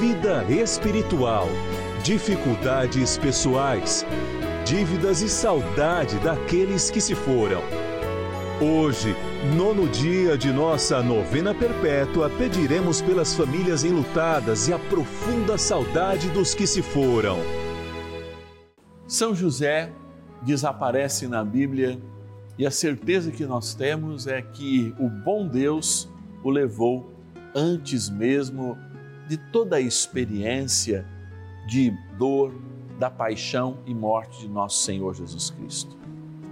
vida 0.00 0.44
espiritual, 0.48 1.48
dificuldades 2.02 3.18
pessoais, 3.18 4.06
dívidas 4.64 5.20
e 5.20 5.28
saudade 5.28 6.18
daqueles 6.20 6.90
que 6.90 7.00
se 7.00 7.14
foram. 7.14 7.60
Hoje, 8.60 9.14
nono 9.56 9.88
dia 9.88 10.38
de 10.38 10.50
nossa 10.52 11.02
novena 11.02 11.54
perpétua, 11.54 12.30
pediremos 12.30 13.02
pelas 13.02 13.34
famílias 13.34 13.84
enlutadas 13.84 14.68
e 14.68 14.72
a 14.72 14.78
profunda 14.78 15.58
saudade 15.58 16.28
dos 16.30 16.54
que 16.54 16.66
se 16.66 16.80
foram. 16.80 17.38
São 19.06 19.34
José 19.34 19.92
desaparece 20.42 21.26
na 21.28 21.44
Bíblia 21.44 22.00
e 22.56 22.64
a 22.64 22.70
certeza 22.70 23.30
que 23.30 23.44
nós 23.44 23.74
temos 23.74 24.26
é 24.26 24.40
que 24.40 24.94
o 24.98 25.08
bom 25.08 25.46
Deus 25.46 26.08
o 26.42 26.50
levou 26.50 27.12
antes 27.54 28.08
mesmo 28.08 28.78
de 29.28 29.36
toda 29.36 29.76
a 29.76 29.80
experiência 29.80 31.06
de 31.66 31.90
dor, 32.18 32.52
da 32.98 33.10
paixão 33.10 33.78
e 33.86 33.94
morte 33.94 34.40
de 34.40 34.48
nosso 34.48 34.82
Senhor 34.82 35.14
Jesus 35.14 35.50
Cristo. 35.50 35.96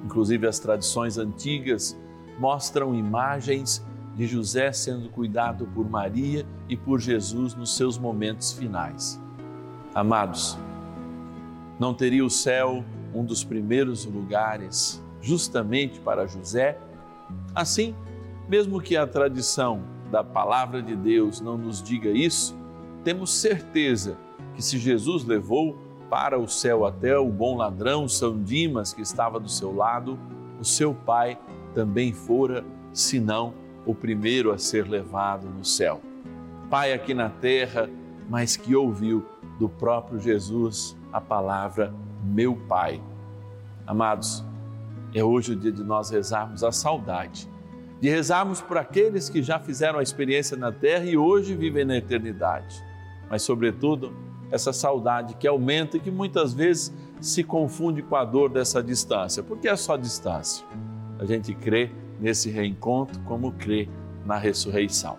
Inclusive, 0.04 0.46
as 0.46 0.58
tradições 0.58 1.18
antigas 1.18 1.98
mostram 2.38 2.94
imagens 2.94 3.84
de 4.16 4.26
José 4.26 4.72
sendo 4.72 5.08
cuidado 5.10 5.66
por 5.74 5.88
Maria 5.88 6.46
e 6.68 6.76
por 6.76 7.00
Jesus 7.00 7.54
nos 7.54 7.76
seus 7.76 7.98
momentos 7.98 8.52
finais. 8.52 9.20
Amados, 9.94 10.58
não 11.78 11.94
teria 11.94 12.24
o 12.24 12.30
céu 12.30 12.84
um 13.14 13.24
dos 13.24 13.44
primeiros 13.44 14.04
lugares 14.04 15.02
justamente 15.20 16.00
para 16.00 16.26
José? 16.26 16.78
Assim, 17.54 17.94
mesmo 18.48 18.80
que 18.80 18.96
a 18.96 19.06
tradição 19.06 19.82
da 20.10 20.24
palavra 20.24 20.82
de 20.82 20.96
Deus 20.96 21.40
não 21.40 21.56
nos 21.56 21.82
diga 21.82 22.10
isso, 22.10 22.58
temos 23.04 23.32
certeza 23.32 24.16
que 24.54 24.62
se 24.62 24.78
Jesus 24.78 25.24
levou 25.24 25.78
para 26.08 26.38
o 26.38 26.48
céu 26.48 26.84
até 26.84 27.16
o 27.16 27.28
bom 27.28 27.56
ladrão 27.56 28.08
São 28.08 28.42
Dimas 28.42 28.92
que 28.92 29.00
estava 29.00 29.38
do 29.38 29.48
seu 29.48 29.74
lado, 29.74 30.18
o 30.58 30.64
seu 30.64 30.92
pai 30.92 31.38
também 31.74 32.12
fora, 32.12 32.64
senão 32.92 33.54
o 33.86 33.94
primeiro 33.94 34.52
a 34.52 34.58
ser 34.58 34.88
levado 34.88 35.48
no 35.48 35.64
céu. 35.64 36.00
Pai 36.68 36.92
aqui 36.92 37.14
na 37.14 37.30
terra, 37.30 37.88
mas 38.28 38.56
que 38.56 38.74
ouviu 38.74 39.24
do 39.58 39.68
próprio 39.68 40.20
Jesus 40.20 40.96
a 41.12 41.20
palavra 41.20 41.94
meu 42.24 42.56
Pai. 42.68 43.00
Amados, 43.86 44.44
é 45.14 45.24
hoje 45.24 45.52
o 45.52 45.56
dia 45.56 45.72
de 45.72 45.82
nós 45.82 46.10
rezarmos 46.10 46.62
a 46.62 46.70
saudade, 46.70 47.48
de 48.00 48.08
rezarmos 48.08 48.60
por 48.60 48.78
aqueles 48.78 49.28
que 49.28 49.42
já 49.42 49.58
fizeram 49.58 49.98
a 49.98 50.02
experiência 50.02 50.56
na 50.56 50.70
terra 50.70 51.04
e 51.04 51.16
hoje 51.16 51.54
vivem 51.54 51.84
na 51.84 51.96
eternidade, 51.96 52.82
mas, 53.30 53.42
sobretudo, 53.42 54.12
essa 54.50 54.72
saudade 54.72 55.34
que 55.34 55.46
aumenta 55.46 55.96
e 55.96 56.00
que 56.00 56.10
muitas 56.10 56.52
vezes 56.52 56.92
se 57.20 57.44
confunde 57.44 58.02
com 58.02 58.16
a 58.16 58.24
dor 58.24 58.50
dessa 58.50 58.82
distância, 58.82 59.42
porque 59.42 59.68
é 59.68 59.76
só 59.76 59.96
distância. 59.96 60.66
A 61.18 61.24
gente 61.24 61.54
crê 61.54 61.90
nesse 62.18 62.50
reencontro 62.50 63.20
como 63.20 63.52
crê 63.52 63.88
na 64.26 64.36
ressurreição. 64.36 65.16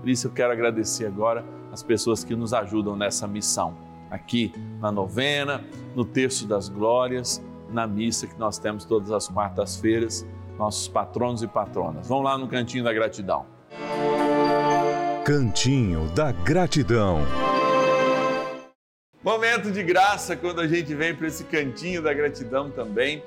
Por 0.00 0.08
isso 0.08 0.26
eu 0.26 0.32
quero 0.32 0.52
agradecer 0.52 1.06
agora 1.06 1.44
as 1.72 1.82
pessoas 1.82 2.22
que 2.22 2.36
nos 2.36 2.52
ajudam 2.52 2.94
nessa 2.94 3.26
missão, 3.26 3.74
aqui 4.10 4.52
na 4.80 4.92
novena, 4.92 5.64
no 5.94 6.04
Terço 6.04 6.46
das 6.46 6.68
Glórias, 6.68 7.42
na 7.70 7.86
missa 7.86 8.26
que 8.26 8.38
nós 8.38 8.58
temos 8.58 8.84
todas 8.84 9.10
as 9.10 9.28
quartas-feiras, 9.28 10.26
nossos 10.58 10.86
patronos 10.86 11.42
e 11.42 11.48
patronas. 11.48 12.06
Vão 12.06 12.20
lá 12.20 12.36
no 12.36 12.46
Cantinho 12.46 12.84
da 12.84 12.92
Gratidão. 12.92 13.46
Cantinho 15.24 16.06
da 16.10 16.30
Gratidão. 16.30 17.22
Momento 19.24 19.72
de 19.72 19.82
graça 19.82 20.36
quando 20.36 20.60
a 20.60 20.68
gente 20.68 20.94
vem 20.94 21.14
para 21.14 21.26
esse 21.26 21.44
cantinho 21.44 22.02
da 22.02 22.12
gratidão 22.12 22.70
também. 22.70 23.24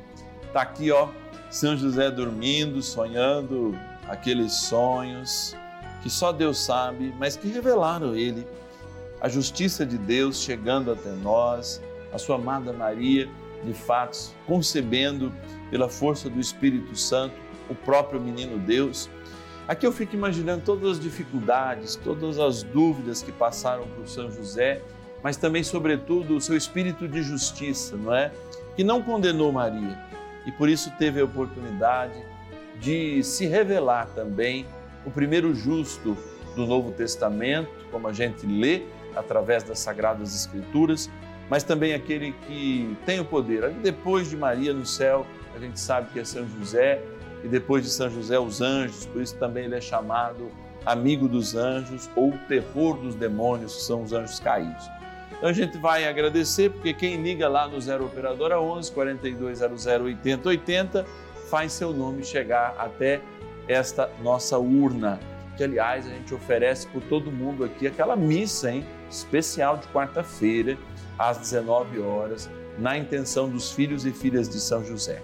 Tá 0.54 0.62
aqui, 0.62 0.92
ó, 0.92 1.10
São 1.50 1.76
José 1.76 2.12
dormindo, 2.12 2.84
sonhando 2.84 3.76
aqueles 4.08 4.54
sonhos 4.54 5.56
que 6.04 6.10
só 6.12 6.32
Deus 6.32 6.64
sabe, 6.64 7.12
mas 7.18 7.36
que 7.36 7.48
revelaram 7.48 8.16
ele. 8.16 8.46
A 9.20 9.28
justiça 9.28 9.84
de 9.88 9.98
Deus 9.98 10.40
chegando 10.44 10.92
até 10.92 11.10
nós, 11.10 11.82
a 12.14 12.20
sua 12.20 12.36
amada 12.36 12.72
Maria, 12.72 13.28
de 13.64 13.74
fato, 13.74 14.20
concebendo 14.46 15.34
pela 15.72 15.90
força 15.90 16.30
do 16.30 16.40
Espírito 16.40 16.96
Santo 16.96 17.34
o 17.68 17.74
próprio 17.74 18.22
menino 18.22 18.60
Deus. 18.60 19.10
Aqui 19.68 19.88
eu 19.88 19.92
fico 19.92 20.16
imaginando 20.16 20.62
todas 20.64 20.92
as 20.92 21.00
dificuldades, 21.00 21.96
todas 21.96 22.38
as 22.38 22.62
dúvidas 22.62 23.24
que 23.24 23.32
passaram 23.32 23.88
por 23.96 24.08
São 24.08 24.30
José 24.30 24.84
mas 25.24 25.38
também, 25.38 25.64
sobretudo, 25.64 26.36
o 26.36 26.42
seu 26.42 26.56
espírito 26.56 27.08
de 27.08 27.22
justiça, 27.22 27.96
não 27.96 28.14
é? 28.14 28.32
Que 28.76 28.84
não 28.84 29.02
condenou 29.02 29.52
Maria 29.52 30.08
e 30.48 30.52
por 30.52 30.70
isso 30.70 30.90
teve 30.98 31.20
a 31.20 31.26
oportunidade 31.26 32.14
de 32.80 33.22
se 33.22 33.46
revelar 33.46 34.08
também 34.16 34.66
o 35.06 35.12
primeiro 35.12 35.54
justo 35.54 36.18
do 36.56 36.66
Novo 36.66 36.92
Testamento, 36.92 37.70
como 37.92 38.08
a 38.08 38.14
gente 38.14 38.48
lê 38.48 38.84
através 39.14 39.64
das 39.64 39.80
Sagradas 39.80 40.34
Escrituras, 40.34 41.10
mas 41.50 41.64
também 41.64 41.94
aquele 41.94 42.32
que 42.48 42.98
tem 43.06 43.20
o 43.20 43.26
poder. 43.26 43.70
Depois 43.72 44.30
de 44.30 44.38
Maria 44.38 44.74
no 44.74 44.86
céu, 44.86 45.26
a 45.54 45.60
gente 45.60 45.80
sabe 45.80 46.12
que 46.14 46.20
é 46.20 46.24
São 46.24 46.48
José, 46.48 47.02
e 47.44 47.48
depois 47.48 47.84
de 47.84 47.90
São 47.90 48.10
José, 48.10 48.40
os 48.40 48.62
anjos, 48.62 49.06
por 49.06 49.22
isso 49.22 49.36
também 49.38 49.66
ele 49.66 49.76
é 49.76 49.82
chamado 49.82 50.50
amigo 50.86 51.28
dos 51.28 51.56
anjos 51.56 52.10
ou 52.16 52.32
terror 52.48 52.98
dos 52.98 53.16
demônios, 53.16 53.76
que 53.76 53.82
são 53.82 54.04
os 54.04 54.14
anjos 54.14 54.40
caídos. 54.40 54.90
Então 55.32 55.50
a 55.50 55.54
gente 55.54 55.78
vai 55.78 56.08
agradecer, 56.08 56.72
porque 56.72 56.94
quem 56.94 57.22
liga 57.22 57.48
lá 57.48 57.68
no 57.68 57.80
0 57.80 58.06
Operadora 58.06 58.60
11 58.60 58.92
4200 58.92 59.86
8080 59.86 61.06
faz 61.50 61.74
seu 61.74 61.94
nome 61.94 62.24
chegar 62.24 62.76
até 62.78 63.22
esta 63.68 64.10
nossa 64.22 64.58
urna, 64.58 65.20
que 65.56 65.64
aliás 65.64 66.06
a 66.06 66.10
gente 66.10 66.34
oferece 66.34 66.88
por 66.88 67.02
todo 67.04 67.32
mundo 67.32 67.64
aqui 67.64 67.88
aquela 67.88 68.16
missa, 68.16 68.72
hein, 68.72 68.86
especial 69.10 69.78
de 69.78 69.88
quarta-feira, 69.88 70.78
às 71.18 71.38
19 71.38 72.00
horas, 72.00 72.50
na 72.78 72.98
intenção 72.98 73.50
dos 73.50 73.72
filhos 73.72 74.06
e 74.06 74.12
filhas 74.12 74.48
de 74.48 74.60
São 74.60 74.84
José. 74.84 75.22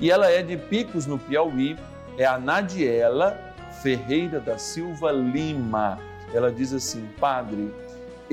E 0.00 0.10
ela 0.10 0.30
é 0.30 0.42
de 0.42 0.56
Picos, 0.56 1.06
no 1.06 1.18
Piauí, 1.18 1.76
é 2.18 2.24
a 2.24 2.38
Nadiela 2.38 3.38
Ferreira 3.82 4.40
da 4.40 4.58
Silva 4.58 5.12
Lima. 5.12 5.98
Ela 6.32 6.50
diz 6.50 6.72
assim: 6.72 7.08
Padre, 7.20 7.72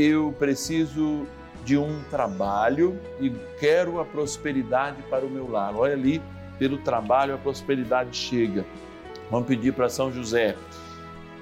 eu 0.02 0.34
preciso 0.38 1.28
de 1.64 1.78
um 1.78 2.02
trabalho 2.10 3.00
e 3.20 3.30
quero 3.60 4.00
a 4.00 4.06
prosperidade 4.06 5.02
para 5.10 5.26
o 5.26 5.30
meu 5.30 5.50
lar. 5.50 5.76
Olha 5.76 5.94
ali, 5.94 6.22
pelo 6.58 6.78
trabalho 6.80 7.36
a 7.36 7.38
prosperidade 7.38 8.16
chega. 8.16 8.66
Vamos 9.30 9.48
pedir 9.48 9.74
para 9.74 9.90
São 9.90 10.12
José. 10.12 10.56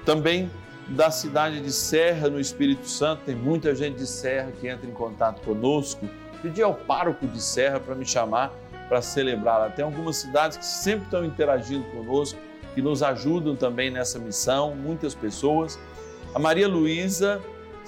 Também 0.04 0.50
da 0.88 1.10
cidade 1.10 1.60
de 1.60 1.72
Serra, 1.72 2.28
no 2.28 2.40
Espírito 2.40 2.86
Santo. 2.88 3.22
Tem 3.24 3.34
muita 3.34 3.74
gente 3.74 3.96
de 3.96 4.06
Serra 4.06 4.52
que 4.60 4.68
entra 4.68 4.88
em 4.88 4.92
contato 4.92 5.40
conosco. 5.42 6.08
Pedi 6.42 6.62
ao 6.62 6.74
pároco 6.74 7.26
de 7.26 7.40
Serra 7.40 7.80
para 7.80 7.94
me 7.94 8.04
chamar 8.04 8.52
para 8.88 9.00
celebrar. 9.00 9.72
Tem 9.72 9.84
algumas 9.84 10.16
cidades 10.16 10.58
que 10.58 10.66
sempre 10.66 11.04
estão 11.04 11.24
interagindo 11.24 11.84
conosco, 11.90 12.38
que 12.74 12.82
nos 12.82 13.04
ajudam 13.04 13.54
também 13.54 13.88
nessa 13.88 14.18
missão, 14.18 14.74
muitas 14.74 15.14
pessoas. 15.14 15.78
A 16.34 16.38
Maria 16.40 16.66
Luísa 16.66 17.40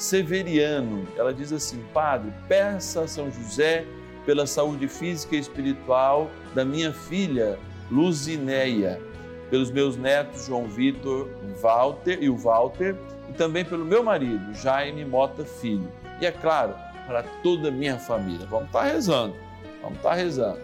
Severiano, 0.03 1.07
ela 1.17 1.33
diz 1.33 1.53
assim: 1.53 1.81
Padre, 1.95 2.33
peça 2.49 3.03
a 3.03 3.09
São 3.09 3.31
José 3.31 3.87
pela 4.27 4.49
saúde 4.49 4.89
física 4.89 5.37
e 5.37 5.39
espiritual 5.39 6.29
da 6.57 6.65
minha 6.65 6.93
filha 6.93 7.57
Luzineia, 7.89 9.01
pelos 9.49 9.71
meus 9.71 9.97
netos 9.97 10.47
João 10.47 10.67
Vitor 10.67 11.29
Walter 11.61 12.19
e 12.21 12.29
o 12.29 12.37
Walter, 12.37 12.97
e 13.29 13.33
também 13.33 13.65
pelo 13.65 13.85
meu 13.85 14.03
marido 14.03 14.53
Jaime 14.55 15.05
Mota 15.05 15.45
Filho. 15.45 15.89
E 16.21 16.27
é 16.27 16.33
claro, 16.33 16.75
para 17.07 17.23
toda 17.45 17.69
a 17.69 17.71
minha 17.71 17.97
família. 17.97 18.45
Vamos 18.47 18.67
estar 18.67 18.81
tá 18.81 18.87
rezando, 18.87 19.37
vamos 19.81 19.99
estar 19.99 20.11
tá 20.11 20.15
rezando. 20.17 20.61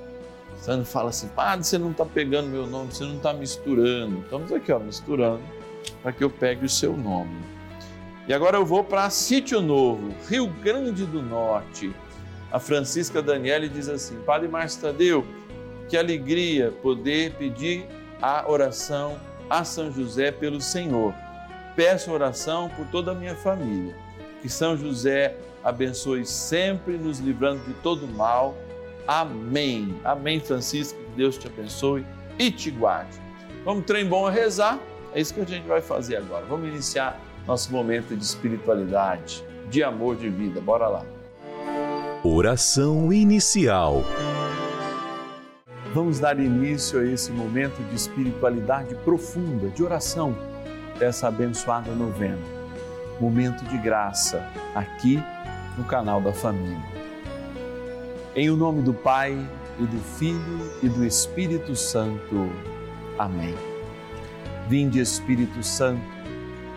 Sandro 0.59 0.85
fala 0.85 1.11
assim, 1.11 1.29
padre, 1.29 1.65
você 1.65 1.79
não 1.79 1.93
está 1.93 2.05
pegando 2.05 2.49
meu 2.49 2.67
nome, 2.67 2.93
você 2.93 3.05
não 3.05 3.17
está 3.17 3.33
misturando. 3.33 4.19
Estamos 4.19 4.51
aqui, 4.51 4.73
ó, 4.73 4.81
misturando, 4.81 5.43
para 6.03 6.11
que 6.11 6.25
eu 6.25 6.29
pegue 6.31 6.65
o 6.65 6.69
seu 6.69 6.97
nome. 6.97 7.58
E 8.29 8.35
agora 8.35 8.59
eu 8.59 8.67
vou 8.67 8.85
para 8.85 9.09
Sítio 9.09 9.63
Novo, 9.63 10.15
Rio 10.29 10.47
Grande 10.47 11.07
do 11.07 11.23
Norte. 11.23 11.91
A 12.53 12.61
Francisca 12.61 13.23
Daniele 13.23 13.71
diz 13.71 13.89
assim, 13.89 14.21
Padre 14.21 14.47
Márcio 14.49 14.83
Tadeu, 14.83 15.27
que 15.89 15.97
alegria 15.97 16.71
poder 16.83 17.33
pedir 17.37 17.87
a 18.21 18.45
oração 18.47 19.19
a 19.49 19.65
São 19.65 19.91
José 19.91 20.31
pelo 20.31 20.61
Senhor. 20.61 21.15
Peço 21.75 22.13
oração 22.13 22.69
por 22.77 22.85
toda 22.89 23.13
a 23.13 23.15
minha 23.15 23.35
família. 23.35 23.97
Que 24.43 24.49
São 24.51 24.77
José 24.77 25.35
abençoe 25.65 26.27
sempre, 26.27 26.99
nos 26.99 27.21
livrando 27.21 27.65
de 27.65 27.73
todo 27.83 28.07
mal. 28.07 28.55
Amém. 29.07 29.99
Amém, 30.05 30.39
Francisco. 30.39 30.99
Que 30.99 31.11
Deus 31.17 31.39
te 31.39 31.47
abençoe 31.47 32.05
e 32.39 32.51
te 32.51 32.71
guarde. 32.71 33.19
Vamos, 33.65 33.87
trem 33.87 34.05
bom 34.05 34.27
a 34.27 34.31
rezar? 34.31 34.79
É 35.15 35.21
isso 35.23 35.33
que 35.33 35.41
a 35.41 35.47
gente 35.47 35.67
vai 35.67 35.81
fazer 35.81 36.17
agora. 36.17 36.45
Vamos 36.45 36.69
iniciar 36.69 37.19
nosso 37.49 37.73
momento 37.73 38.15
de 38.15 38.23
espiritualidade, 38.23 39.43
de 39.71 39.83
amor, 39.83 40.17
de 40.17 40.29
vida. 40.29 40.61
Bora 40.61 40.87
lá. 40.87 41.03
Oração 42.23 43.11
inicial. 43.11 44.05
Vamos 45.95 46.21
dar 46.21 46.39
início 46.39 47.01
a 47.01 47.05
esse 47.05 47.33
momento 47.33 47.83
de 47.89 47.97
espiritualidade 47.97 48.95
profunda, 48.97 49.69
de 49.71 49.83
oração, 49.83 50.37
dessa 50.99 51.29
abençoada 51.29 51.91
novena. 51.93 52.39
Momento 53.19 53.65
de 53.65 53.79
graça, 53.79 54.47
aqui 54.75 55.19
no 55.79 55.85
canal 55.85 56.21
da 56.21 56.35
Família. 56.35 56.85
Em 58.37 58.51
o 58.51 58.57
nome 58.57 58.83
do 58.83 58.93
Pai, 58.93 59.35
e 59.81 59.87
do 59.87 59.99
Filho 60.19 60.71
e 60.83 60.89
do 60.89 61.05
Espírito 61.05 61.75
Santo. 61.75 62.51
Amém. 63.19 63.55
Vinde, 64.69 65.01
Espírito 65.01 65.63
Santo, 65.63 66.03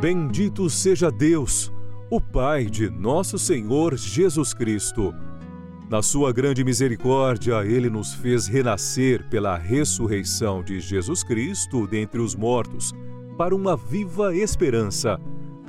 Bendito 0.00 0.70
seja 0.70 1.10
Deus 1.10 1.70
o 2.08 2.18
Pai 2.18 2.64
de 2.64 2.88
nosso 2.88 3.38
Senhor 3.38 3.98
Jesus 3.98 4.54
Cristo. 4.54 5.14
Na 5.90 6.00
sua 6.00 6.32
grande 6.32 6.64
misericórdia, 6.64 7.62
ele 7.66 7.90
nos 7.90 8.14
fez 8.14 8.46
renascer 8.46 9.28
pela 9.28 9.58
ressurreição 9.58 10.62
de 10.62 10.80
Jesus 10.80 11.22
Cristo 11.22 11.86
dentre 11.86 12.18
os 12.18 12.34
mortos, 12.34 12.94
para 13.36 13.54
uma 13.54 13.76
viva 13.76 14.34
esperança, 14.34 15.20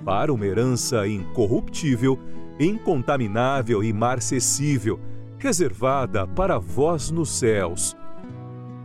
para 0.06 0.32
uma 0.32 0.46
herança 0.46 1.06
incorruptível, 1.06 2.18
incontaminável 2.58 3.84
e 3.84 3.92
marcessível, 3.92 4.98
reservada 5.38 6.26
para 6.26 6.58
vós 6.58 7.12
nos 7.12 7.38
céus. 7.38 7.98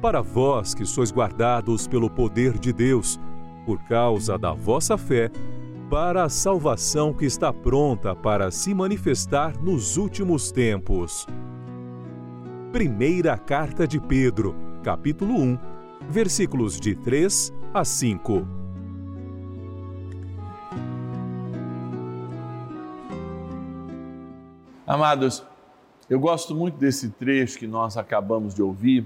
Para 0.02 0.20
vós 0.20 0.74
que 0.74 0.84
sois 0.84 1.12
guardados 1.12 1.86
pelo 1.86 2.10
poder 2.10 2.58
de 2.58 2.72
Deus, 2.72 3.16
por 3.66 3.82
causa 3.82 4.38
da 4.38 4.52
vossa 4.52 4.96
fé, 4.96 5.28
para 5.90 6.22
a 6.24 6.28
salvação 6.28 7.12
que 7.12 7.26
está 7.26 7.52
pronta 7.52 8.14
para 8.14 8.50
se 8.52 8.72
manifestar 8.72 9.60
nos 9.60 9.96
últimos 9.96 10.52
tempos. 10.52 11.26
Primeira 12.72 13.36
Carta 13.36 13.86
de 13.86 14.00
Pedro, 14.00 14.54
capítulo 14.84 15.34
1, 15.34 15.58
versículos 16.08 16.78
de 16.78 16.94
3 16.94 17.52
a 17.74 17.84
5. 17.84 18.46
Amados, 24.86 25.44
eu 26.08 26.20
gosto 26.20 26.54
muito 26.54 26.78
desse 26.78 27.10
trecho 27.10 27.58
que 27.58 27.66
nós 27.66 27.96
acabamos 27.96 28.54
de 28.54 28.62
ouvir 28.62 29.04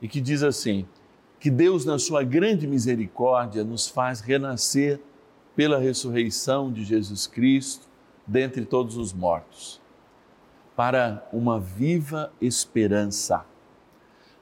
e 0.00 0.06
que 0.06 0.20
diz 0.20 0.44
assim: 0.44 0.86
que 1.42 1.50
Deus, 1.50 1.84
na 1.84 1.98
sua 1.98 2.22
grande 2.22 2.68
misericórdia, 2.68 3.64
nos 3.64 3.88
faz 3.88 4.20
renascer 4.20 5.00
pela 5.56 5.76
ressurreição 5.76 6.72
de 6.72 6.84
Jesus 6.84 7.26
Cristo 7.26 7.88
dentre 8.24 8.64
todos 8.64 8.96
os 8.96 9.12
mortos, 9.12 9.80
para 10.76 11.28
uma 11.32 11.58
viva 11.58 12.32
esperança, 12.40 13.44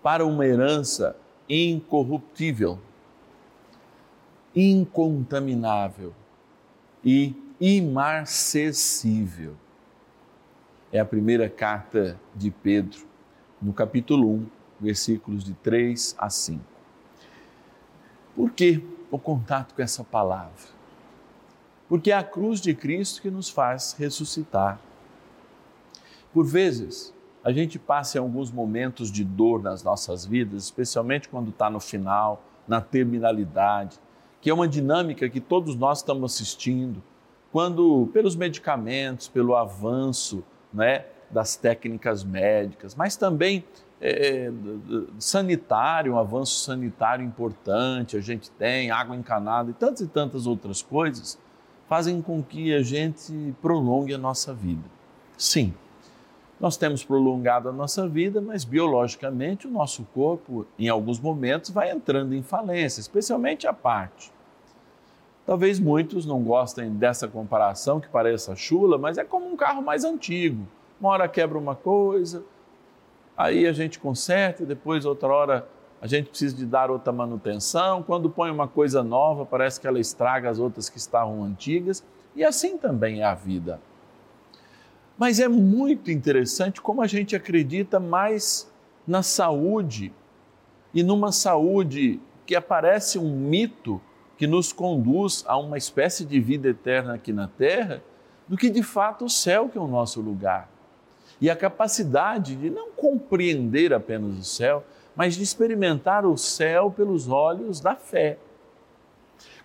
para 0.03 0.27
uma 0.27 0.45
herança 0.45 1.17
incorruptível. 1.49 2.79
incontaminável 4.55 6.13
e 7.03 7.35
imarcessível. 7.59 9.57
É 10.93 11.01
a 11.01 11.05
primeira 11.07 11.49
carta 11.49 12.21
de 12.35 12.51
Pedro, 12.51 13.07
no 13.63 13.73
capítulo 13.73 14.29
1, 14.31 14.47
versículos 14.79 15.43
de 15.43 15.55
3 15.55 16.15
a 16.19 16.29
5. 16.29 16.70
Por 18.35 18.51
que 18.53 18.83
o 19.11 19.19
contato 19.19 19.75
com 19.75 19.83
essa 19.83 20.05
palavra? 20.05 20.81
Porque 21.89 22.13
é 22.13 22.17
a 22.17 22.23
cruz 22.23 22.61
de 22.61 22.75
Cristo 22.75 23.21
que 23.21 23.31
nos 23.31 23.49
faz 23.49 23.95
ressuscitar. 23.99 24.79
Por 26.33 26.47
vezes, 26.47 27.13
a 27.43 27.51
gente 27.53 27.79
passa 27.79 28.19
em 28.19 28.21
alguns 28.21 28.51
momentos 28.51 29.11
de 29.11 29.25
dor 29.25 29.63
nas 29.63 29.83
nossas 29.83 30.25
vidas, 30.25 30.65
especialmente 30.65 31.29
quando 31.29 31.51
está 31.51 31.69
no 31.69 31.81
final, 31.81 32.43
na 32.69 32.81
terminalidade, 32.81 33.99
que 34.41 34.49
é 34.49 34.55
uma 34.55 34.69
dinâmica 34.69 35.29
que 35.29 35.41
todos 35.41 35.75
nós 35.75 35.99
estamos 35.99 36.35
assistindo, 36.35 37.03
quando 37.51 38.09
pelos 38.13 38.37
medicamentos, 38.37 39.27
pelo 39.27 39.57
avanço 39.57 40.45
né, 40.73 41.07
das 41.31 41.57
técnicas 41.57 42.23
médicas, 42.23 42.95
mas 42.95 43.17
também 43.17 43.65
é, 44.01 44.51
sanitário, 45.19 46.15
um 46.15 46.19
avanço 46.19 46.65
sanitário 46.65 47.25
importante, 47.25 48.17
a 48.17 48.21
gente 48.21 48.51
tem 48.53 48.91
água 48.91 49.15
encanada 49.15 49.71
e 49.71 49.75
tantas 49.75 50.01
e 50.01 50.09
tantas 50.09 50.47
outras 50.47 50.81
coisas, 50.81 51.39
fazem 51.89 52.23
com 52.23 52.43
que 52.43 52.75
a 52.75 52.83
gente 52.83 53.55
prolongue 53.61 54.15
a 54.15 54.19
nossa 54.19 54.55
vida. 54.55 54.85
Sim, 55.37 55.75
nós 56.59 56.77
temos 56.77 57.03
prolongado 57.03 57.69
a 57.69 57.73
nossa 57.73 58.07
vida, 58.09 58.41
mas 58.41 58.65
biologicamente 58.65 59.67
o 59.67 59.71
nosso 59.71 60.05
corpo, 60.15 60.67
em 60.79 60.89
alguns 60.89 61.19
momentos, 61.19 61.71
vai 61.71 61.91
entrando 61.91 62.35
em 62.35 62.43
falência, 62.43 63.01
especialmente 63.01 63.67
a 63.67 63.73
parte. 63.73 64.33
Talvez 65.47 65.81
muitos 65.81 66.25
não 66.25 66.43
gostem 66.43 66.91
dessa 66.91 67.27
comparação 67.27 67.99
que 67.99 68.09
pareça 68.09 68.55
chula, 68.55 68.97
mas 68.99 69.19
é 69.19 69.25
como 69.25 69.51
um 69.51 69.57
carro 69.57 69.83
mais 69.83 70.05
antigo. 70.05 70.67
Uma 71.01 71.11
hora 71.11 71.29
quebra 71.29 71.59
uma 71.59 71.75
coisa, 71.75 72.45
aí 73.41 73.67
a 73.67 73.73
gente 73.73 73.99
conserta, 73.99 74.65
depois 74.65 75.05
outra 75.07 75.29
hora 75.29 75.69
a 76.01 76.07
gente 76.07 76.31
precisa 76.31 76.57
de 76.57 76.65
dar 76.65 76.91
outra 76.91 77.13
manutenção. 77.13 78.03
Quando 78.03 78.31
põe 78.31 78.51
uma 78.51 78.67
coisa 78.67 79.03
nova, 79.03 79.45
parece 79.45 79.81
que 79.81 79.87
ela 79.87 80.01
estraga 80.01 80.49
as 80.49 80.59
outras 80.59 80.89
que 80.89 80.99
estavam 80.99 81.43
antigas. 81.43 82.03
E 82.35 82.45
assim 82.45 82.79
também 82.79 83.21
é 83.21 83.25
a 83.25 83.35
vida. 83.35 83.81
Mas 85.19 85.39
é 85.39 85.49
muito 85.49 86.11
interessante 86.11 86.81
como 86.81 87.03
a 87.03 87.07
gente 87.07 87.37
acredita 87.37 88.01
mais 88.01 88.71
na 89.07 89.23
saúde 89.23 90.13
e 90.95 91.03
numa 91.03 91.33
saúde 91.33 92.21
que 92.47 92.57
aparece 92.57 93.19
um 93.19 93.37
mito 93.37 94.01
que 94.39 94.47
nos 94.47 94.73
conduz 94.73 95.45
a 95.47 95.59
uma 95.59 95.77
espécie 95.77 96.25
de 96.25 96.41
vida 96.41 96.69
eterna 96.69 97.15
aqui 97.15 97.33
na 97.33 97.47
Terra, 97.47 98.03
do 98.49 98.57
que 98.57 98.71
de 98.71 98.83
fato 98.83 99.27
o 99.27 99.29
céu 99.29 99.69
que 99.69 99.77
é 99.77 99.81
o 99.81 99.87
nosso 99.87 100.21
lugar. 100.21 100.69
E 101.41 101.49
a 101.49 101.57
capacidade 101.57 102.55
de 102.55 102.69
não 102.69 102.91
compreender 102.91 103.95
apenas 103.95 104.39
o 104.39 104.45
céu, 104.45 104.85
mas 105.17 105.37
de 105.37 105.43
experimentar 105.43 106.27
o 106.27 106.37
céu 106.37 106.91
pelos 106.91 107.29
olhos 107.29 107.81
da 107.81 107.97
fé. 107.97 108.39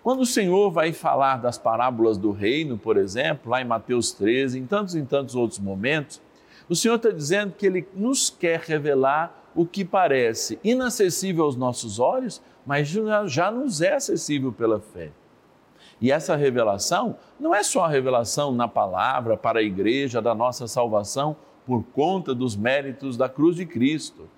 Quando 0.02 0.20
o 0.20 0.26
Senhor 0.26 0.70
vai 0.70 0.92
falar 0.92 1.36
das 1.36 1.58
parábolas 1.58 2.16
do 2.16 2.30
reino, 2.30 2.78
por 2.78 2.96
exemplo, 2.96 3.50
lá 3.50 3.60
em 3.60 3.64
Mateus 3.64 4.12
13, 4.12 4.58
em 4.58 4.66
tantos 4.66 4.94
e 4.94 5.02
tantos 5.02 5.34
outros 5.34 5.58
momentos, 5.58 6.22
o 6.68 6.74
Senhor 6.74 6.94
está 6.94 7.10
dizendo 7.10 7.52
que 7.52 7.66
Ele 7.66 7.86
nos 7.94 8.30
quer 8.30 8.60
revelar 8.60 9.50
o 9.54 9.66
que 9.66 9.84
parece 9.84 10.58
inacessível 10.62 11.44
aos 11.44 11.56
nossos 11.56 11.98
olhos, 11.98 12.42
mas 12.64 12.88
já, 13.26 13.50
nos 13.50 13.80
é 13.80 13.94
acessível 13.94 14.52
pela 14.52 14.80
fé. 14.80 15.10
E 16.00 16.12
essa 16.12 16.36
revelação 16.36 17.16
não 17.40 17.54
é 17.54 17.62
só 17.62 17.84
a 17.84 17.88
revelação 17.88 18.52
na 18.52 18.68
palavra 18.68 19.36
para 19.36 19.60
a 19.60 19.62
igreja 19.62 20.20
da 20.20 20.34
nossa 20.34 20.66
salvação 20.66 21.36
por 21.66 21.82
conta 21.92 22.32
dos 22.34 22.54
méritos 22.54 23.16
da 23.16 23.28
cruz 23.28 23.56
de 23.56 23.66
Cristo. 23.66 24.28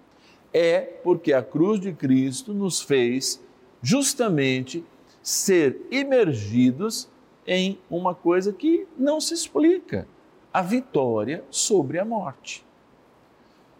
É 0.52 0.80
porque 0.80 1.34
a 1.34 1.42
cruz 1.42 1.78
de 1.78 1.92
Cristo 1.92 2.54
nos 2.54 2.80
fez 2.80 3.40
justamente 3.82 4.82
ser 5.22 5.86
imergidos 5.90 7.08
em 7.46 7.78
uma 7.90 8.14
coisa 8.14 8.52
que 8.52 8.86
não 8.98 9.20
se 9.20 9.34
explica: 9.34 10.08
a 10.52 10.62
vitória 10.62 11.44
sobre 11.50 11.98
a 11.98 12.04
morte. 12.04 12.64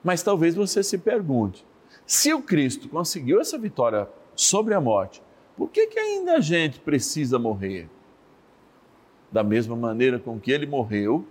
Mas 0.04 0.22
talvez 0.22 0.54
você 0.54 0.82
se 0.82 0.98
pergunte: 0.98 1.64
se 2.06 2.32
o 2.34 2.42
Cristo 2.42 2.88
conseguiu 2.88 3.40
essa 3.40 3.58
vitória 3.58 4.08
sobre 4.36 4.74
a 4.74 4.80
morte, 4.80 5.22
por 5.56 5.70
que, 5.70 5.86
que 5.86 5.98
ainda 5.98 6.34
a 6.34 6.40
gente 6.40 6.78
precisa 6.80 7.38
morrer? 7.38 7.88
Da 9.32 9.42
mesma 9.42 9.74
maneira 9.74 10.18
com 10.18 10.38
que 10.38 10.52
ele 10.52 10.66
morreu 10.66 11.24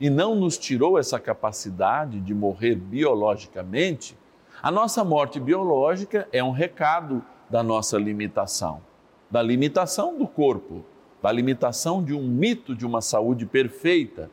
e 0.00 0.10
não 0.10 0.34
nos 0.34 0.58
tirou 0.58 0.98
essa 0.98 1.18
capacidade 1.18 2.20
de 2.20 2.34
morrer 2.34 2.74
biologicamente, 2.74 4.16
a 4.62 4.70
nossa 4.70 5.04
morte 5.04 5.38
biológica 5.38 6.28
é 6.32 6.42
um 6.42 6.50
recado 6.50 7.22
da 7.50 7.62
nossa 7.62 7.98
limitação 7.98 8.80
da 9.34 9.42
limitação 9.42 10.16
do 10.16 10.28
corpo, 10.28 10.84
da 11.20 11.32
limitação 11.32 12.04
de 12.04 12.14
um 12.14 12.22
mito 12.22 12.72
de 12.72 12.86
uma 12.86 13.00
saúde 13.00 13.44
perfeita, 13.44 14.30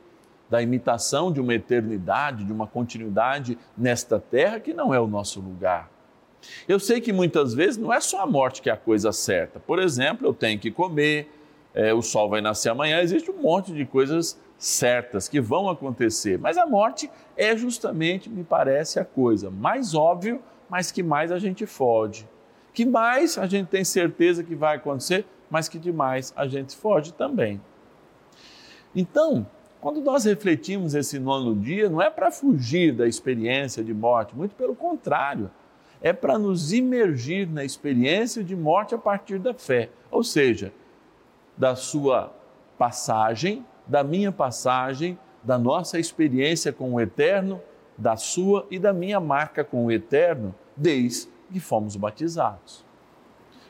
da 0.47 0.61
imitação 0.61 1.31
de 1.31 1.41
uma 1.41 1.55
eternidade, 1.55 2.43
de 2.43 2.53
uma 2.53 2.67
continuidade 2.67 3.57
nesta 3.75 4.19
terra 4.19 4.59
que 4.59 4.75
não 4.75 4.93
é 4.93 4.99
o 4.99 5.07
nosso 5.07 5.39
lugar. 5.39 5.89
Eu 6.67 6.79
sei 6.79 7.01
que 7.01 7.11
muitas 7.11 7.55
vezes 7.55 7.77
não 7.77 7.91
é 7.91 7.99
só 7.99 8.21
a 8.21 8.27
morte 8.27 8.61
que 8.61 8.69
é 8.69 8.73
a 8.73 8.77
coisa 8.77 9.11
certa. 9.11 9.59
Por 9.59 9.79
exemplo, 9.79 10.27
eu 10.27 10.35
tenho 10.35 10.59
que 10.59 10.69
comer, 10.69 11.31
é, 11.73 11.91
o 11.91 12.03
sol 12.03 12.29
vai 12.29 12.39
nascer 12.41 12.69
amanhã, 12.69 12.99
existe 13.01 13.31
um 13.31 13.41
monte 13.41 13.73
de 13.73 13.85
coisas 13.87 14.39
certas 14.61 15.27
que 15.27 15.41
vão 15.41 15.69
acontecer, 15.69 16.37
mas 16.37 16.57
a 16.57 16.65
morte 16.65 17.09
é 17.35 17.55
justamente, 17.57 18.29
me 18.29 18.43
parece, 18.43 18.99
a 18.99 19.05
coisa 19.05 19.49
mais 19.49 19.95
óbvia, 19.95 20.39
mas 20.69 20.91
que 20.91 21.01
mais 21.01 21.31
a 21.31 21.39
gente 21.39 21.65
foge 21.65 22.27
que 22.73 22.85
mais 22.85 23.37
a 23.37 23.45
gente 23.45 23.67
tem 23.67 23.83
certeza 23.83 24.43
que 24.43 24.55
vai 24.55 24.77
acontecer, 24.77 25.25
mas 25.49 25.67
que 25.67 25.77
demais 25.77 26.33
a 26.35 26.47
gente 26.47 26.75
foge 26.75 27.13
também. 27.13 27.61
Então, 28.95 29.45
quando 29.79 30.01
nós 30.01 30.25
refletimos 30.25 30.93
esse 30.93 31.19
nono 31.19 31.55
dia, 31.55 31.89
não 31.89 32.01
é 32.01 32.09
para 32.09 32.31
fugir 32.31 32.93
da 32.93 33.07
experiência 33.07 33.83
de 33.83 33.93
morte, 33.93 34.35
muito 34.35 34.55
pelo 34.55 34.75
contrário, 34.75 35.49
é 36.01 36.13
para 36.13 36.37
nos 36.37 36.71
imergir 36.73 37.47
na 37.49 37.63
experiência 37.63 38.43
de 38.43 38.55
morte 38.55 38.95
a 38.95 38.97
partir 38.97 39.37
da 39.37 39.53
fé, 39.53 39.89
ou 40.09 40.23
seja, 40.23 40.73
da 41.57 41.75
sua 41.75 42.33
passagem, 42.77 43.65
da 43.91 44.05
minha 44.05 44.31
passagem, 44.31 45.19
da 45.43 45.60
nossa 45.60 46.00
experiência 46.00 46.71
com 46.71 46.93
o 46.93 47.01
eterno, 47.01 47.60
da 47.98 48.15
sua 48.15 48.65
e 48.71 48.79
da 48.79 48.93
minha 48.93 49.19
marca 49.19 49.65
com 49.65 49.86
o 49.86 49.91
eterno, 49.91 50.55
desde 50.77 51.27
que 51.51 51.60
fomos 51.60 51.98
batizados. 51.98 52.86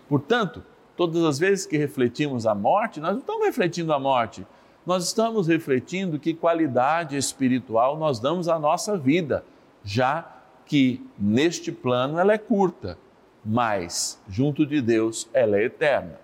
Portanto, 0.08 0.64
todas 0.96 1.24
as 1.24 1.40
vezes 1.40 1.66
que 1.66 1.76
refletimos 1.76 2.46
a 2.46 2.54
morte, 2.54 3.00
nós 3.00 3.14
não 3.14 3.20
estamos 3.22 3.48
refletindo 3.48 3.92
a 3.92 4.00
morte, 4.00 4.46
nós 4.86 5.06
estamos 5.06 5.48
refletindo 5.48 6.20
que 6.20 6.36
qualidade 6.36 7.18
espiritual 7.18 7.98
nós 7.98 8.20
damos 8.20 8.48
à 8.48 8.60
nossa 8.60 8.96
vida, 8.96 9.44
já 9.84 10.38
que 10.68 11.04
neste 11.18 11.72
plano 11.72 12.20
ela 12.20 12.34
é 12.34 12.38
curta, 12.38 12.96
mas 13.44 14.22
junto 14.30 14.68
de 14.68 14.84
Deus 14.84 15.28
ela 15.34 15.58
é 15.58 15.64
eterna. 15.64 16.20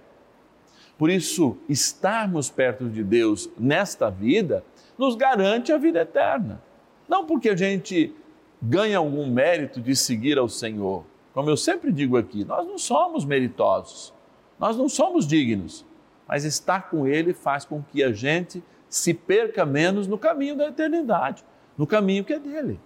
Por 0.97 1.09
isso, 1.09 1.57
estarmos 1.69 2.49
perto 2.49 2.89
de 2.89 3.03
Deus 3.03 3.49
nesta 3.57 4.09
vida 4.09 4.63
nos 4.97 5.15
garante 5.15 5.71
a 5.71 5.77
vida 5.77 6.01
eterna. 6.01 6.61
Não 7.07 7.25
porque 7.25 7.49
a 7.49 7.55
gente 7.55 8.13
ganha 8.61 8.97
algum 8.97 9.29
mérito 9.29 9.79
de 9.79 9.95
seguir 9.95 10.37
ao 10.37 10.49
Senhor, 10.49 11.05
como 11.37 11.51
eu 11.51 11.55
sempre 11.55 11.91
digo 11.91 12.17
aqui, 12.17 12.43
nós 12.43 12.65
não 12.65 12.79
somos 12.79 13.23
meritosos, 13.23 14.11
nós 14.59 14.75
não 14.75 14.89
somos 14.89 15.27
dignos, 15.27 15.85
mas 16.27 16.43
estar 16.43 16.89
com 16.89 17.05
Ele 17.05 17.31
faz 17.31 17.63
com 17.63 17.83
que 17.83 18.03
a 18.03 18.11
gente 18.11 18.63
se 18.89 19.13
perca 19.13 19.63
menos 19.63 20.07
no 20.07 20.17
caminho 20.17 20.55
da 20.55 20.67
eternidade, 20.67 21.45
no 21.77 21.85
caminho 21.85 22.23
que 22.23 22.33
é 22.33 22.39
dele. 22.39 22.79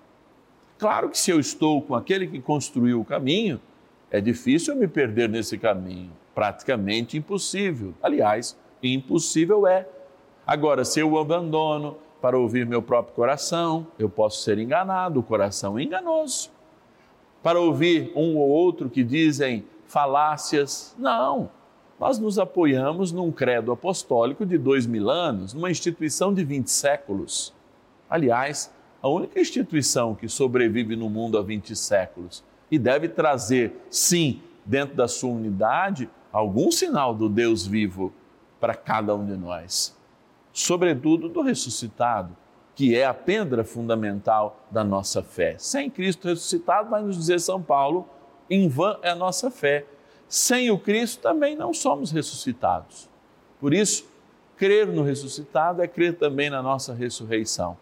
Claro 0.78 1.10
que 1.10 1.18
se 1.18 1.32
eu 1.32 1.40
estou 1.40 1.82
com 1.82 1.96
aquele 1.96 2.28
que 2.28 2.42
construiu 2.42 3.00
o 3.00 3.06
caminho, 3.06 3.62
é 4.10 4.20
difícil 4.20 4.74
eu 4.74 4.80
me 4.82 4.88
perder 4.88 5.30
nesse 5.30 5.58
caminho, 5.58 6.12
praticamente 6.42 7.16
impossível. 7.16 7.94
Aliás, 8.02 8.58
impossível 8.82 9.68
é. 9.68 9.88
Agora, 10.46 10.84
se 10.84 11.00
eu 11.00 11.20
abandono 11.20 11.98
para 12.20 12.36
ouvir 12.36 12.66
meu 12.66 12.82
próprio 12.82 13.14
coração, 13.14 13.86
eu 14.00 14.10
posso 14.10 14.42
ser 14.42 14.58
enganado, 14.58 15.20
o 15.20 15.24
coração 15.24 15.78
é 15.78 15.84
enganoso 15.84 16.50
para 17.44 17.60
ouvir 17.60 18.12
um 18.16 18.38
ou 18.38 18.50
outro 18.50 18.90
que 18.90 19.04
dizem 19.04 19.66
falácias. 19.86 20.96
Não. 20.98 21.52
Nós 22.00 22.18
nos 22.18 22.40
apoiamos 22.40 23.12
num 23.12 23.32
credo 23.32 23.72
apostólico 23.72 24.44
de 24.44 24.58
dois 24.58 24.88
mil 24.88 25.12
anos, 25.12 25.54
numa 25.54 25.70
instituição 25.70 26.34
de 26.34 26.44
vinte 26.44 26.72
séculos. 26.72 27.54
Aliás, 28.10 28.74
a 29.00 29.08
única 29.08 29.40
instituição 29.40 30.16
que 30.16 30.28
sobrevive 30.28 30.96
no 30.96 31.08
mundo 31.08 31.38
há 31.38 31.44
20 31.44 31.76
séculos 31.76 32.44
e 32.72 32.80
deve 32.80 33.08
trazer, 33.10 33.76
sim, 33.92 34.42
dentro 34.66 34.96
da 34.96 35.08
sua 35.08 35.32
unidade, 35.32 36.10
algum 36.32 36.72
sinal 36.72 37.14
do 37.14 37.28
Deus 37.28 37.66
vivo 37.66 38.14
para 38.60 38.76
cada 38.76 39.16
um 39.16 39.26
de 39.26 39.36
nós, 39.36 39.96
sobretudo 40.54 41.28
do 41.28 41.42
ressuscitado, 41.42 42.36
que 42.76 42.96
é 42.96 43.06
a 43.06 43.14
pedra 43.14 43.64
fundamental 43.64 44.66
da 44.72 44.84
nossa 44.84 45.22
fé. 45.22 45.56
Sem 45.58 45.90
Cristo 45.90 46.28
ressuscitado, 46.28 46.90
vai 46.90 47.02
nos 47.04 47.18
dizer 47.18 47.40
São 47.40 47.62
Paulo, 47.62 48.08
em 48.50 48.68
vão 48.68 48.98
é 49.02 49.10
a 49.10 49.16
nossa 49.16 49.52
fé. 49.52 49.86
Sem 50.28 50.72
o 50.72 50.80
Cristo 50.80 51.22
também 51.22 51.56
não 51.56 51.74
somos 51.74 52.12
ressuscitados. 52.12 53.10
Por 53.60 53.74
isso, 53.74 54.06
crer 54.58 54.88
no 54.88 55.04
ressuscitado 55.04 55.82
é 55.82 55.88
crer 55.88 56.18
também 56.18 56.50
na 56.50 56.62
nossa 56.62 56.94
ressurreição. 56.94 57.78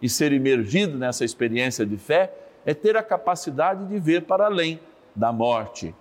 E 0.00 0.08
ser 0.08 0.32
imergido 0.32 0.98
nessa 0.98 1.24
experiência 1.24 1.84
de 1.84 1.96
fé 1.96 2.32
é 2.64 2.72
ter 2.74 2.96
a 2.96 3.02
capacidade 3.02 3.86
de 3.86 3.98
ver 3.98 4.22
para 4.22 4.46
além 4.46 4.80
da 5.14 5.32
morte. 5.32 5.94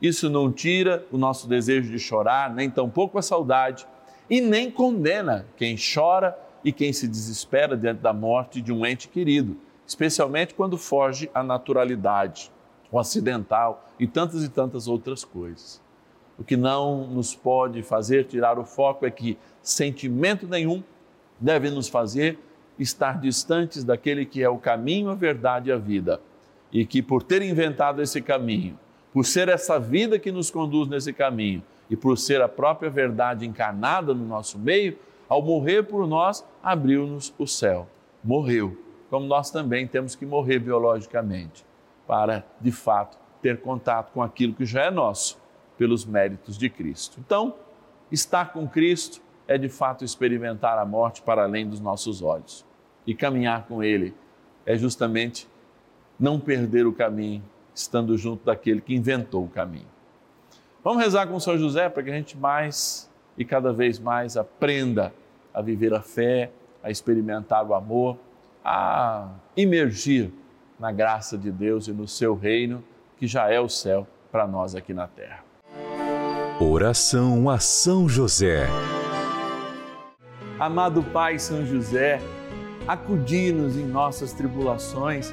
Isso 0.00 0.30
não 0.30 0.52
tira 0.52 1.04
o 1.10 1.18
nosso 1.18 1.48
desejo 1.48 1.90
de 1.90 1.98
chorar, 1.98 2.54
nem 2.54 2.70
tampouco 2.70 3.18
a 3.18 3.22
saudade, 3.22 3.86
e 4.30 4.40
nem 4.40 4.70
condena 4.70 5.46
quem 5.56 5.76
chora 5.76 6.38
e 6.64 6.72
quem 6.72 6.92
se 6.92 7.08
desespera 7.08 7.76
diante 7.76 8.00
da 8.00 8.12
morte 8.12 8.60
de 8.60 8.72
um 8.72 8.84
ente 8.84 9.08
querido, 9.08 9.56
especialmente 9.86 10.54
quando 10.54 10.76
foge 10.76 11.30
à 11.34 11.42
naturalidade, 11.42 12.50
o 12.90 12.98
acidental 12.98 13.88
e 13.98 14.06
tantas 14.06 14.44
e 14.44 14.48
tantas 14.48 14.86
outras 14.86 15.24
coisas. 15.24 15.80
O 16.38 16.44
que 16.44 16.56
não 16.56 17.06
nos 17.06 17.34
pode 17.34 17.82
fazer 17.82 18.26
tirar 18.26 18.58
o 18.58 18.64
foco 18.64 19.04
é 19.04 19.10
que 19.10 19.36
sentimento 19.60 20.46
nenhum 20.46 20.82
deve 21.40 21.70
nos 21.70 21.88
fazer 21.88 22.38
estar 22.78 23.20
distantes 23.20 23.82
daquele 23.82 24.24
que 24.24 24.42
é 24.42 24.48
o 24.48 24.58
caminho, 24.58 25.10
a 25.10 25.14
verdade 25.14 25.70
e 25.70 25.72
a 25.72 25.76
vida. 25.76 26.20
E 26.72 26.86
que 26.86 27.02
por 27.02 27.22
ter 27.22 27.42
inventado 27.42 28.00
esse 28.00 28.20
caminho, 28.22 28.78
por 29.18 29.26
ser 29.26 29.48
essa 29.48 29.80
vida 29.80 30.16
que 30.16 30.30
nos 30.30 30.48
conduz 30.48 30.86
nesse 30.86 31.12
caminho 31.12 31.60
e 31.90 31.96
por 31.96 32.16
ser 32.16 32.40
a 32.40 32.46
própria 32.46 32.88
verdade 32.88 33.44
encarnada 33.44 34.14
no 34.14 34.24
nosso 34.24 34.56
meio, 34.56 34.96
ao 35.28 35.42
morrer 35.42 35.82
por 35.82 36.06
nós, 36.06 36.46
abriu-nos 36.62 37.34
o 37.36 37.44
céu. 37.44 37.88
Morreu, 38.22 38.78
como 39.10 39.26
nós 39.26 39.50
também 39.50 39.88
temos 39.88 40.14
que 40.14 40.24
morrer 40.24 40.60
biologicamente, 40.60 41.66
para, 42.06 42.46
de 42.60 42.70
fato, 42.70 43.18
ter 43.42 43.60
contato 43.60 44.12
com 44.12 44.22
aquilo 44.22 44.54
que 44.54 44.64
já 44.64 44.84
é 44.84 44.90
nosso, 44.92 45.36
pelos 45.76 46.04
méritos 46.04 46.56
de 46.56 46.70
Cristo. 46.70 47.18
Então, 47.18 47.56
estar 48.12 48.52
com 48.52 48.68
Cristo 48.68 49.20
é 49.48 49.58
de 49.58 49.68
fato 49.68 50.04
experimentar 50.04 50.78
a 50.78 50.86
morte 50.86 51.22
para 51.22 51.42
além 51.42 51.68
dos 51.68 51.80
nossos 51.80 52.22
olhos. 52.22 52.64
E 53.04 53.16
caminhar 53.16 53.66
com 53.66 53.82
Ele 53.82 54.14
é 54.64 54.76
justamente 54.76 55.48
não 56.20 56.38
perder 56.38 56.86
o 56.86 56.92
caminho, 56.92 57.42
estando 57.78 58.18
junto 58.18 58.44
daquele 58.44 58.80
que 58.80 58.94
inventou 58.94 59.44
o 59.44 59.48
caminho. 59.48 59.86
Vamos 60.82 61.02
rezar 61.02 61.26
com 61.26 61.38
São 61.38 61.56
José 61.56 61.88
para 61.88 62.02
que 62.02 62.10
a 62.10 62.14
gente 62.14 62.36
mais 62.36 63.08
e 63.36 63.44
cada 63.44 63.72
vez 63.72 64.00
mais 64.00 64.36
aprenda 64.36 65.14
a 65.54 65.62
viver 65.62 65.94
a 65.94 66.02
fé, 66.02 66.50
a 66.82 66.90
experimentar 66.90 67.64
o 67.64 67.74
amor, 67.74 68.18
a 68.64 69.28
imergir 69.56 70.30
na 70.78 70.90
graça 70.90 71.38
de 71.38 71.50
Deus 71.50 71.86
e 71.86 71.92
no 71.92 72.08
seu 72.08 72.34
reino, 72.34 72.82
que 73.16 73.26
já 73.26 73.48
é 73.50 73.60
o 73.60 73.68
céu 73.68 74.06
para 74.30 74.46
nós 74.46 74.74
aqui 74.74 74.92
na 74.92 75.06
terra. 75.06 75.44
Oração 76.60 77.48
a 77.48 77.58
São 77.58 78.08
José. 78.08 78.66
Amado 80.58 81.02
Pai 81.04 81.38
São 81.38 81.64
José, 81.64 82.20
acudi-nos 82.88 83.76
em 83.76 83.86
nossas 83.86 84.32
tribulações 84.32 85.32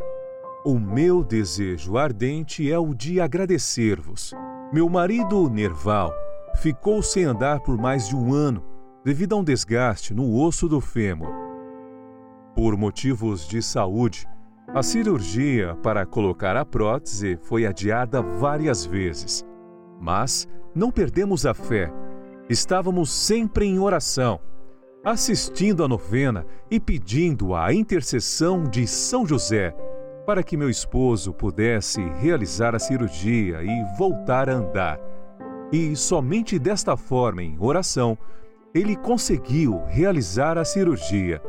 o 0.63 0.77
meu 0.77 1.23
desejo 1.23 1.97
ardente 1.97 2.71
é 2.71 2.77
o 2.77 2.93
de 2.93 3.19
agradecer-vos. 3.19 4.31
Meu 4.71 4.87
marido, 4.87 5.49
Nerval, 5.49 6.13
ficou 6.55 7.01
sem 7.01 7.25
andar 7.25 7.61
por 7.61 7.77
mais 7.77 8.07
de 8.07 8.15
um 8.15 8.33
ano 8.33 8.63
devido 9.03 9.33
a 9.33 9.39
um 9.39 9.43
desgaste 9.43 10.13
no 10.13 10.39
osso 10.39 10.69
do 10.69 10.79
fêmur. 10.79 11.31
Por 12.55 12.77
motivos 12.77 13.47
de 13.47 13.61
saúde, 13.61 14.27
a 14.67 14.83
cirurgia 14.83 15.75
para 15.81 16.05
colocar 16.05 16.55
a 16.55 16.63
prótese 16.63 17.39
foi 17.41 17.65
adiada 17.65 18.21
várias 18.21 18.85
vezes. 18.85 19.43
Mas 19.99 20.47
não 20.75 20.91
perdemos 20.91 21.45
a 21.45 21.53
fé. 21.53 21.91
Estávamos 22.47 23.09
sempre 23.11 23.65
em 23.65 23.79
oração, 23.79 24.39
assistindo 25.03 25.83
a 25.83 25.87
novena 25.87 26.45
e 26.69 26.79
pedindo 26.79 27.55
a 27.55 27.73
intercessão 27.73 28.63
de 28.63 28.85
São 28.85 29.25
José 29.25 29.75
para 30.25 30.43
que 30.43 30.57
meu 30.57 30.69
esposo 30.69 31.33
pudesse 31.33 32.01
realizar 32.19 32.75
a 32.75 32.79
cirurgia 32.79 33.63
e 33.63 33.97
voltar 33.97 34.49
a 34.49 34.53
andar. 34.53 34.99
E 35.71 35.95
somente 35.95 36.59
desta 36.59 36.97
forma, 36.97 37.41
em 37.41 37.57
oração, 37.59 38.17
ele 38.73 38.95
conseguiu 38.95 39.83
realizar 39.87 40.57
a 40.57 40.65
cirurgia. 40.65 41.41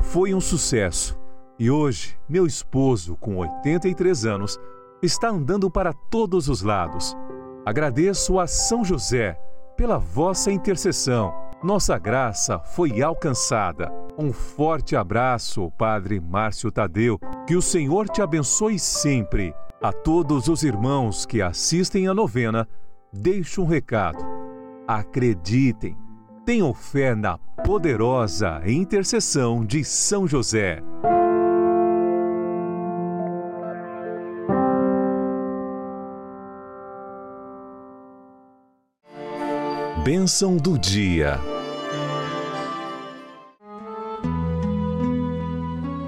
Foi 0.00 0.34
um 0.34 0.40
sucesso 0.40 1.18
e 1.58 1.70
hoje 1.70 2.18
meu 2.28 2.46
esposo, 2.46 3.16
com 3.16 3.36
83 3.36 4.26
anos, 4.26 4.58
está 5.02 5.28
andando 5.28 5.70
para 5.70 5.92
todos 5.92 6.48
os 6.48 6.62
lados. 6.62 7.16
Agradeço 7.64 8.38
a 8.38 8.46
São 8.46 8.84
José 8.84 9.38
pela 9.76 9.98
vossa 9.98 10.50
intercessão. 10.50 11.34
Nossa 11.62 11.98
graça 11.98 12.58
foi 12.58 13.02
alcançada. 13.02 13.90
Um 14.18 14.32
forte 14.32 14.96
abraço, 14.96 15.70
Padre 15.72 16.18
Márcio 16.18 16.70
Tadeu. 16.70 17.18
Que 17.46 17.54
o 17.54 17.60
Senhor 17.60 18.08
te 18.08 18.22
abençoe 18.22 18.78
sempre. 18.78 19.54
A 19.82 19.92
todos 19.92 20.48
os 20.48 20.62
irmãos 20.62 21.26
que 21.26 21.42
assistem 21.42 22.08
à 22.08 22.14
novena, 22.14 22.66
deixo 23.12 23.62
um 23.62 23.66
recado. 23.66 24.24
Acreditem, 24.88 25.94
tenham 26.46 26.72
fé 26.72 27.14
na 27.14 27.36
poderosa 27.36 28.62
intercessão 28.66 29.62
de 29.62 29.84
São 29.84 30.26
José. 30.26 30.82
Bênção 40.02 40.56
do 40.56 40.78
dia. 40.78 41.38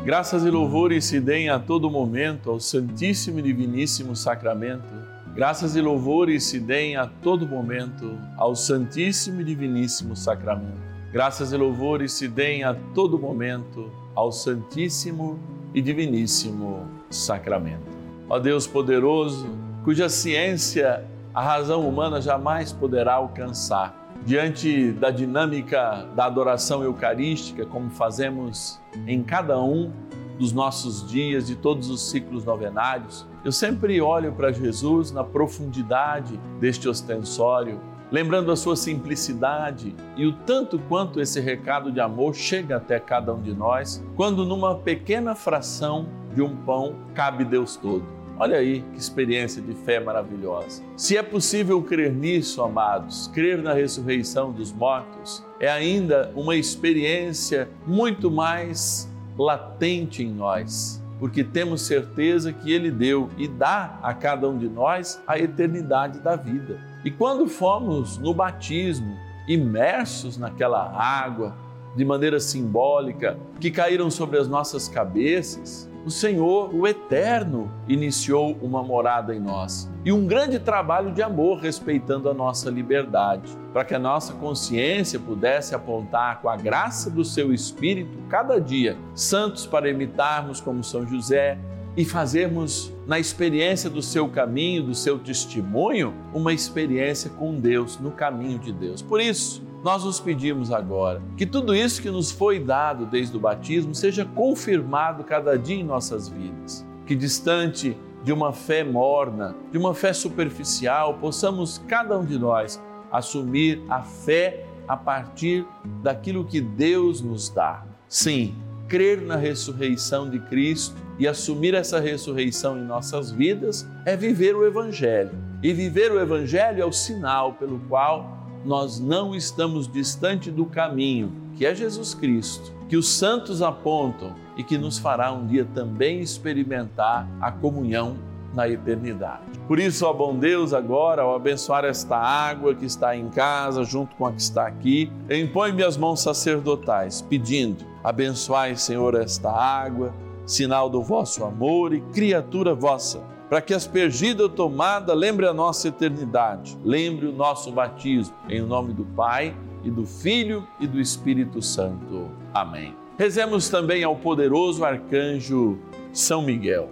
Graças 0.09 0.43
e 0.43 0.51
louvores 0.51 1.05
se 1.05 1.21
deem 1.21 1.51
a 1.51 1.59
todo 1.59 1.91
momento 1.91 2.51
ao 2.51 2.59
Santíssimo 2.59 3.41
e 3.41 3.43
Diviníssimo 3.43 4.17
Sacramento. 4.17 4.89
Graças 5.35 5.77
e 5.77 5.83
louvores 5.83 6.45
se 6.45 6.59
deem 6.59 6.97
a 6.97 7.07
todo 7.07 7.47
momento 7.47 8.19
ao 8.39 8.57
Santíssimo 8.57 9.43
e 9.43 9.45
Diviníssimo 9.45 10.17
Sacramento. 10.17 10.81
Graças 11.13 11.53
e 11.53 11.59
louvores 11.59 12.13
se 12.13 12.27
deem 12.27 12.65
a 12.65 12.75
todo 12.95 13.19
momento 13.19 13.93
ao 14.15 14.33
Santíssimo 14.33 15.39
e 15.75 15.83
Diviníssimo 15.83 16.89
Sacramento. 17.11 17.95
Ó 18.31 18.39
Deus 18.39 18.67
poderoso, 18.67 19.47
cuja 19.85 20.09
ciência 20.09 21.05
a 21.35 21.43
razão 21.43 21.87
humana 21.87 22.19
jamais 22.19 22.73
poderá 22.73 23.13
alcançar. 23.13 24.08
Diante 24.29 24.93
da 24.93 25.11
dinâmica 25.11 26.07
da 26.15 26.27
adoração 26.27 26.85
eucarística, 26.85 27.65
como 27.65 27.89
fazemos 27.89 28.79
em 29.07 29.23
cada 29.23 29.59
um 29.59 29.91
dos 30.39 30.53
nossos 30.53 31.09
dias, 31.09 31.47
de 31.47 31.57
todos 31.57 31.89
os 31.89 32.11
ciclos 32.11 32.45
novenários, 32.45 33.27
eu 33.43 33.51
sempre 33.51 33.99
olho 34.03 34.31
para 34.35 34.53
Jesus 34.53 35.11
na 35.11 35.25
profundidade 35.25 36.39
deste 36.61 36.87
ostensório, 36.91 37.81
lembrando 38.13 38.53
a 38.53 38.57
sua 38.57 38.77
simplicidade 38.77 39.97
e 40.15 40.27
o 40.27 40.35
tanto 40.35 40.79
quanto 40.79 41.23
esse 41.23 41.41
recado 41.41 41.91
de 41.91 41.99
amor 41.99 42.35
chega 42.35 42.77
até 42.77 43.01
cada 43.01 43.33
um 43.33 43.41
de 43.41 43.55
nós, 43.55 44.05
quando 44.15 44.45
numa 44.45 44.75
pequena 44.75 45.35
fração 45.35 46.07
de 46.35 46.43
um 46.43 46.55
pão 46.55 46.97
cabe 47.15 47.47
Deus 47.47 47.77
todo. 47.77 48.18
Olha 48.41 48.59
aí 48.59 48.85
que 48.93 49.01
experiência 49.01 49.61
de 49.61 49.75
fé 49.75 49.99
maravilhosa. 49.99 50.81
Se 50.97 51.17
é 51.17 51.23
possível 51.25 51.83
crer 51.83 52.13
nisso, 52.13 52.63
amados, 52.63 53.27
crer 53.35 53.61
na 53.61 53.73
ressurreição 53.73 54.53
dos 54.53 54.73
mortos, 54.73 55.45
é 55.59 55.69
ainda 55.69 56.31
uma 56.37 56.55
experiência 56.55 57.69
muito 57.85 58.31
mais 58.31 59.13
latente 59.37 60.23
em 60.23 60.33
nós, 60.33 61.03
porque 61.19 61.43
temos 61.43 61.83
certeza 61.83 62.53
que 62.53 62.73
Ele 62.73 62.93
deu 62.93 63.29
e 63.37 63.49
dá 63.49 63.99
a 64.01 64.15
cada 64.15 64.49
um 64.49 64.57
de 64.57 64.69
nós 64.69 65.21
a 65.27 65.37
eternidade 65.37 66.21
da 66.21 66.37
vida. 66.37 66.81
E 67.05 67.11
quando 67.11 67.49
fomos 67.49 68.19
no 68.19 68.33
batismo, 68.33 69.17
imersos 69.49 70.39
naquela 70.39 70.93
água, 70.97 71.57
de 71.97 72.05
maneira 72.05 72.39
simbólica, 72.39 73.37
que 73.59 73.69
caíram 73.69 74.09
sobre 74.09 74.39
as 74.39 74.47
nossas 74.47 74.87
cabeças, 74.87 75.88
o 76.05 76.11
Senhor, 76.11 76.75
o 76.75 76.87
Eterno, 76.87 77.71
iniciou 77.87 78.57
uma 78.63 78.83
morada 78.83 79.35
em 79.35 79.41
nós 79.41 79.91
e 80.05 80.13
um 80.13 80.27
grande 80.27 80.59
trabalho 80.59 81.13
de 81.13 81.23
amor 81.23 81.59
respeitando 81.59 82.31
a 82.31 82.35
nossa 82.35 82.71
liberdade, 82.71 83.51
para 83.73 83.85
que 83.85 83.95
a 83.95 83.99
nossa 83.99 84.33
consciência 84.33 85.19
pudesse 85.19 85.75
apontar 85.75 86.41
com 86.41 86.49
a 86.49 86.57
graça 86.57 87.11
do 87.11 87.25
seu 87.25 87.53
Espírito 87.53 88.19
cada 88.29 88.59
dia 88.59 88.97
santos 89.15 89.67
para 89.67 89.91
imitarmos 89.91 90.61
como 90.61 90.83
São 90.83 91.07
José 91.07 91.59
e 91.97 92.05
fazermos 92.05 92.93
na 93.07 93.19
experiência 93.19 93.91
do 93.91 94.01
seu 94.01 94.29
caminho, 94.29 94.85
do 94.85 94.95
seu 94.95 95.19
testemunho, 95.19 96.15
uma 96.33 96.53
experiência 96.53 97.29
com 97.31 97.59
Deus, 97.59 97.99
no 97.99 98.13
caminho 98.13 98.59
de 98.59 98.73
Deus. 98.73 99.03
Por 99.03 99.21
isso, 99.21 99.63
nós 99.83 100.05
nos 100.05 100.19
pedimos 100.19 100.73
agora 100.73 101.23
que 101.37 101.47
tudo 101.47 101.75
isso 101.75 102.03
que 102.03 102.11
nos 102.11 102.31
foi 102.31 102.59
dado 102.59 103.07
desde 103.07 103.37
o 103.37 103.41
batismo 103.41 103.95
seja 103.95 104.25
confirmado 104.25 105.23
cada 105.25 105.57
dia 105.57 105.77
em 105.77 105.85
nossas 105.85 106.29
vidas. 106.29 106.85
Que 107.07 107.15
distante 107.15 107.97
de 108.25 108.33
uma 108.33 108.53
fé 108.53 108.83
morna, 108.83 109.55
de 109.71 109.79
uma 109.79 109.95
fé 109.95 110.13
superficial, 110.13 111.15
possamos 111.15 111.79
cada 111.87 112.19
um 112.19 112.25
de 112.25 112.39
nós 112.39 112.81
assumir 113.11 113.83
a 113.89 114.03
fé 114.03 114.65
a 114.87 114.97
partir 114.97 115.65
daquilo 116.03 116.45
que 116.45 116.61
Deus 116.61 117.21
nos 117.21 117.49
dá. 117.49 117.85
Sim, 118.09 118.55
crer 118.89 119.21
na 119.23 119.37
ressurreição 119.37 120.29
de 120.29 120.41
Cristo 120.41 120.97
e 121.19 121.29
assumir 121.29 121.75
essa 121.75 122.01
ressurreição 122.01 122.79
em 122.79 122.85
nossas 122.85 123.31
vidas 123.31 123.89
é 124.05 124.17
viver 124.17 124.57
o 124.57 124.67
Evangelho. 124.67 125.31
E 125.63 125.73
viver 125.73 126.11
o 126.11 126.21
Evangelho 126.21 126.83
é 126.83 126.85
o 126.85 126.93
sinal 126.93 127.55
pelo 127.55 127.79
qual 127.81 128.38
nós 128.65 128.99
não 129.01 129.35
estamos 129.35 129.87
distante 129.87 130.51
do 130.51 130.67
caminho, 130.67 131.33
que 131.57 131.67
é 131.67 131.75
Jesus 131.75 132.15
Cristo, 132.15 132.73
que 132.89 132.97
os 132.97 133.09
santos 133.09 133.63
apontam 133.63 134.35
e 134.57 134.65
que 134.65 134.79
nos 134.79 134.99
fará 134.99 135.33
um 135.33 135.47
dia 135.47 135.67
também 135.75 136.21
experimentar 136.21 137.29
a 137.41 137.51
comunhão 137.51 138.17
na 138.55 138.69
eternidade. 138.69 139.43
Por 139.67 139.79
isso, 139.79 140.07
ó 140.07 140.13
bom 140.13 140.37
Deus, 140.37 140.73
agora, 140.73 141.23
ao 141.23 141.35
abençoar 141.35 141.85
esta 141.85 142.17
água 142.17 142.75
que 142.75 142.87
está 142.87 143.15
em 143.15 143.29
casa, 143.29 143.85
junto 143.85 144.17
com 144.17 144.27
a 144.27 144.33
que 144.33 144.41
está 144.41 144.67
aqui, 144.67 145.13
impõe-me 145.31 145.85
as 145.85 145.97
mãos 145.97 146.21
sacerdotais, 146.21 147.21
pedindo: 147.23 147.85
abençoai, 148.03 148.75
Senhor, 148.77 149.15
esta 149.15 149.51
água, 149.51 150.15
sinal 150.47 150.89
do 150.89 151.03
vosso 151.03 151.45
amor 151.45 151.93
e 151.93 152.01
criatura 152.01 152.75
vossa 152.75 153.38
para 153.49 153.63
que 153.63 153.73
aspergida 153.73 154.43
ou 154.43 154.49
tomada 154.49 155.15
lembre 155.15 155.47
a 155.47 155.55
nossa 155.55 155.89
eternidade, 155.89 156.79
lembre 156.85 157.27
o 157.27 157.33
nosso 157.33 157.73
batismo, 157.73 158.35
em 158.49 158.61
nome 158.61 158.93
do 158.93 159.05
Pai 159.05 159.57
e 159.83 159.91
do 159.91 160.05
Filho 160.05 160.67
e 160.79 160.87
do 160.87 161.01
Espírito 161.01 161.63
Santo. 161.63 162.31
Amém. 162.53 162.95
Rezemos 163.19 163.69
também 163.69 164.05
ao 164.05 164.15
poderoso 164.17 164.85
arcanjo 164.85 165.79
São 166.13 166.43
Miguel. 166.43 166.91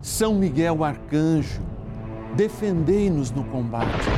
São 0.00 0.34
Miguel 0.34 0.82
arcanjo, 0.82 1.60
defendei-nos 2.34 3.30
no 3.30 3.44
combate. 3.44 4.08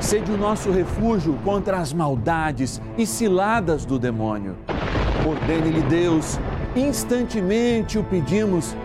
Sede 0.00 0.30
o 0.30 0.36
nosso 0.36 0.70
refúgio 0.70 1.34
contra 1.42 1.78
as 1.78 1.92
maldades 1.92 2.80
e 2.96 3.06
ciladas 3.06 3.84
do 3.84 3.98
demônio. 3.98 4.54
Ordene-lhe 5.26 5.82
Deus 5.82 6.38
instantemente 6.76 7.98
o 7.98 8.04
pedimos, 8.04 8.76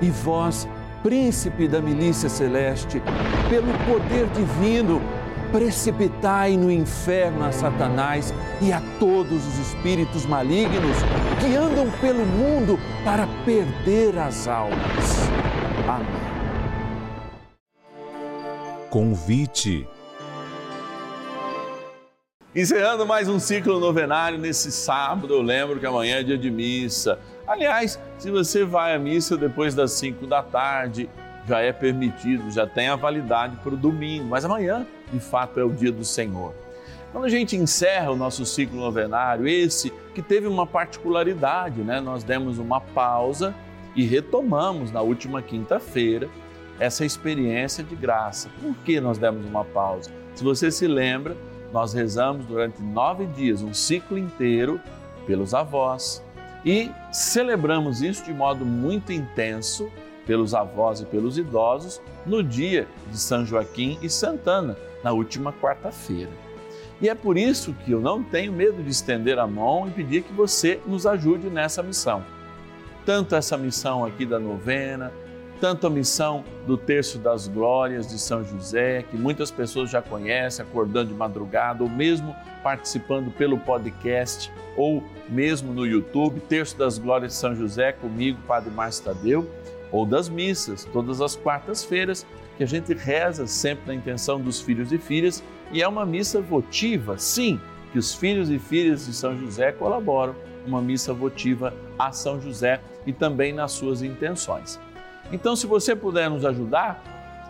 e 0.00 0.08
vós, 0.08 0.68
príncipe 1.02 1.66
da 1.68 1.80
milícia 1.80 2.28
celeste, 2.28 3.02
pelo 3.48 3.72
poder 3.86 4.26
divino, 4.28 5.00
precipitai 5.50 6.56
no 6.56 6.70
inferno 6.70 7.44
a 7.44 7.52
Satanás 7.52 8.32
e 8.60 8.72
a 8.72 8.80
todos 9.00 9.46
os 9.46 9.58
espíritos 9.58 10.24
malignos 10.24 10.96
que 11.40 11.56
andam 11.56 11.90
pelo 12.00 12.24
mundo 12.24 12.78
para 13.04 13.26
perder 13.44 14.16
as 14.18 14.46
almas. 14.46 15.28
Amém. 15.88 16.30
Convite 18.90 19.88
Encerrando 22.52 23.06
mais 23.06 23.28
um 23.28 23.38
ciclo 23.38 23.78
novenário 23.78 24.36
nesse 24.36 24.72
sábado, 24.72 25.32
eu 25.32 25.40
lembro 25.40 25.78
que 25.78 25.86
amanhã 25.86 26.16
é 26.16 26.22
dia 26.24 26.36
de 26.36 26.50
missa. 26.50 27.16
Aliás, 27.50 27.98
se 28.16 28.30
você 28.30 28.64
vai 28.64 28.94
à 28.94 28.98
missa 28.98 29.36
depois 29.36 29.74
das 29.74 29.90
5 29.94 30.24
da 30.24 30.40
tarde, 30.40 31.10
já 31.48 31.58
é 31.58 31.72
permitido, 31.72 32.48
já 32.48 32.64
tem 32.64 32.86
a 32.86 32.94
validade 32.94 33.56
para 33.56 33.74
o 33.74 33.76
domingo, 33.76 34.24
mas 34.24 34.44
amanhã, 34.44 34.86
de 35.12 35.18
fato, 35.18 35.58
é 35.58 35.64
o 35.64 35.72
dia 35.72 35.90
do 35.90 36.04
Senhor. 36.04 36.54
Quando 37.10 37.24
a 37.24 37.28
gente 37.28 37.56
encerra 37.56 38.12
o 38.12 38.16
nosso 38.16 38.46
ciclo 38.46 38.78
novenário, 38.78 39.48
esse 39.48 39.92
que 40.14 40.22
teve 40.22 40.46
uma 40.46 40.64
particularidade, 40.64 41.80
né? 41.82 42.00
Nós 42.00 42.22
demos 42.22 42.60
uma 42.60 42.80
pausa 42.80 43.52
e 43.96 44.04
retomamos 44.04 44.92
na 44.92 45.00
última 45.00 45.42
quinta-feira 45.42 46.28
essa 46.78 47.04
experiência 47.04 47.82
de 47.82 47.96
graça. 47.96 48.48
Por 48.62 48.76
que 48.84 49.00
nós 49.00 49.18
demos 49.18 49.44
uma 49.44 49.64
pausa? 49.64 50.08
Se 50.36 50.44
você 50.44 50.70
se 50.70 50.86
lembra, 50.86 51.36
nós 51.72 51.92
rezamos 51.94 52.46
durante 52.46 52.80
nove 52.80 53.26
dias, 53.26 53.60
um 53.60 53.74
ciclo 53.74 54.16
inteiro, 54.16 54.80
pelos 55.26 55.52
avós 55.52 56.22
e 56.64 56.90
celebramos 57.12 58.02
isso 58.02 58.24
de 58.24 58.32
modo 58.32 58.64
muito 58.64 59.12
intenso 59.12 59.90
pelos 60.26 60.54
avós 60.54 61.00
e 61.00 61.06
pelos 61.06 61.38
idosos 61.38 62.00
no 62.26 62.42
dia 62.42 62.86
de 63.10 63.18
São 63.18 63.44
Joaquim 63.44 63.98
e 64.02 64.08
Santana, 64.08 64.76
na 65.02 65.12
última 65.12 65.52
quarta-feira. 65.52 66.30
E 67.00 67.08
é 67.08 67.14
por 67.14 67.38
isso 67.38 67.74
que 67.84 67.92
eu 67.92 68.00
não 68.00 68.22
tenho 68.22 68.52
medo 68.52 68.82
de 68.82 68.90
estender 68.90 69.38
a 69.38 69.46
mão 69.46 69.88
e 69.88 69.90
pedir 69.90 70.22
que 70.22 70.32
você 70.32 70.80
nos 70.86 71.06
ajude 71.06 71.48
nessa 71.48 71.82
missão. 71.82 72.22
Tanto 73.06 73.34
essa 73.34 73.56
missão 73.56 74.04
aqui 74.04 74.26
da 74.26 74.38
novena, 74.38 75.10
tanto 75.60 75.86
a 75.86 75.90
missão 75.90 76.42
do 76.66 76.76
Terço 76.76 77.18
das 77.18 77.46
Glórias 77.46 78.08
de 78.08 78.18
São 78.18 78.42
José, 78.42 79.02
que 79.02 79.16
muitas 79.16 79.50
pessoas 79.50 79.90
já 79.90 80.00
conhecem, 80.00 80.64
acordando 80.64 81.10
de 81.10 81.14
madrugada, 81.14 81.82
ou 81.84 81.90
mesmo 81.90 82.34
participando 82.62 83.30
pelo 83.30 83.58
podcast, 83.58 84.50
ou 84.76 85.04
mesmo 85.28 85.72
no 85.72 85.86
YouTube, 85.86 86.40
Terço 86.40 86.78
das 86.78 86.96
Glórias 86.96 87.32
de 87.32 87.38
São 87.38 87.54
José, 87.54 87.92
comigo, 87.92 88.38
Padre 88.46 88.70
Márcio 88.70 89.04
Tadeu, 89.04 89.50
ou 89.92 90.06
das 90.06 90.28
missas, 90.28 90.84
todas 90.92 91.20
as 91.20 91.36
quartas-feiras, 91.36 92.26
que 92.56 92.64
a 92.64 92.66
gente 92.66 92.94
reza 92.94 93.46
sempre 93.46 93.86
na 93.86 93.94
intenção 93.94 94.40
dos 94.40 94.60
filhos 94.60 94.92
e 94.92 94.98
filhas, 94.98 95.42
e 95.72 95.82
é 95.82 95.88
uma 95.88 96.06
missa 96.06 96.40
votiva, 96.40 97.18
sim, 97.18 97.60
que 97.92 97.98
os 97.98 98.14
filhos 98.14 98.50
e 98.50 98.58
filhas 98.58 99.06
de 99.06 99.12
São 99.12 99.36
José 99.38 99.72
colaboram, 99.72 100.34
uma 100.66 100.80
missa 100.80 101.12
votiva 101.12 101.74
a 101.98 102.12
São 102.12 102.40
José 102.40 102.80
e 103.06 103.12
também 103.12 103.52
nas 103.52 103.72
suas 103.72 104.02
intenções. 104.02 104.78
Então, 105.32 105.54
se 105.54 105.66
você 105.66 105.94
puder 105.94 106.28
nos 106.28 106.44
ajudar, 106.44 107.02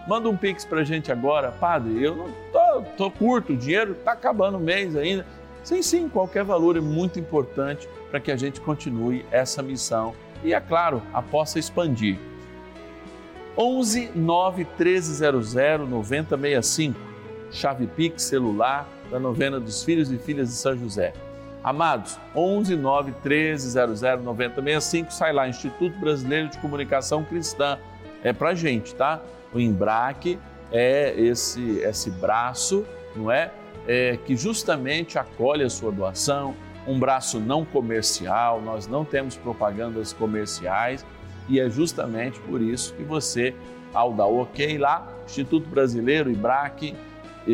Manda 0.06 0.28
um 0.28 0.36
pix 0.36 0.64
para 0.64 0.80
a 0.80 0.84
gente 0.84 1.12
agora, 1.12 1.52
padre. 1.52 2.02
Eu 2.02 2.16
não 2.16 2.30
tô, 2.52 2.82
tô 2.96 3.10
curto, 3.10 3.52
o 3.52 3.56
dinheiro 3.56 3.92
está 3.92 4.12
acabando 4.12 4.56
o 4.56 4.60
mês 4.60 4.96
ainda. 4.96 5.26
Sim, 5.62 5.82
sim, 5.82 6.08
qualquer 6.08 6.42
valor 6.42 6.76
é 6.76 6.80
muito 6.80 7.20
importante 7.20 7.88
para 8.10 8.18
que 8.18 8.32
a 8.32 8.36
gente 8.36 8.60
continue 8.60 9.24
essa 9.30 9.62
missão 9.62 10.14
e, 10.42 10.54
é 10.54 10.60
claro, 10.60 11.02
a 11.12 11.20
possa 11.20 11.58
expandir. 11.58 12.18
11 13.56 14.12
9 14.14 14.64
1300 14.64 15.54
9065, 15.88 16.98
chave 17.50 17.86
Pix 17.86 18.22
celular 18.22 18.88
da 19.10 19.20
novena 19.20 19.60
dos 19.60 19.84
filhos 19.84 20.10
e 20.10 20.16
filhas 20.16 20.48
de 20.48 20.54
São 20.54 20.76
José. 20.76 21.12
Amados, 21.62 22.18
11 22.34 22.74
9 22.74 23.12
1300 23.22 24.00
9065, 24.24 25.12
sai 25.12 25.32
lá, 25.32 25.46
Instituto 25.46 25.98
Brasileiro 25.98 26.48
de 26.48 26.58
Comunicação 26.58 27.22
Cristã. 27.22 27.78
É 28.22 28.32
pra 28.32 28.54
gente, 28.54 28.94
tá? 28.94 29.20
O 29.52 29.60
Embraque 29.60 30.38
é 30.72 31.14
esse, 31.18 31.78
esse 31.80 32.10
braço, 32.10 32.86
não 33.14 33.30
é? 33.30 33.50
é? 33.86 34.18
Que 34.24 34.36
justamente 34.36 35.18
acolhe 35.18 35.62
a 35.62 35.68
sua 35.68 35.92
doação, 35.92 36.54
um 36.86 36.98
braço 36.98 37.38
não 37.38 37.64
comercial, 37.64 38.62
nós 38.62 38.86
não 38.86 39.04
temos 39.04 39.36
propagandas 39.36 40.14
comerciais 40.14 41.04
e 41.48 41.60
é 41.60 41.68
justamente 41.68 42.40
por 42.40 42.62
isso 42.62 42.94
que 42.94 43.02
você, 43.02 43.54
ao 43.92 44.14
dar 44.14 44.26
ok 44.26 44.78
lá, 44.78 45.06
Instituto 45.26 45.68
Brasileiro, 45.68 46.30
IBRAC, 46.30 46.94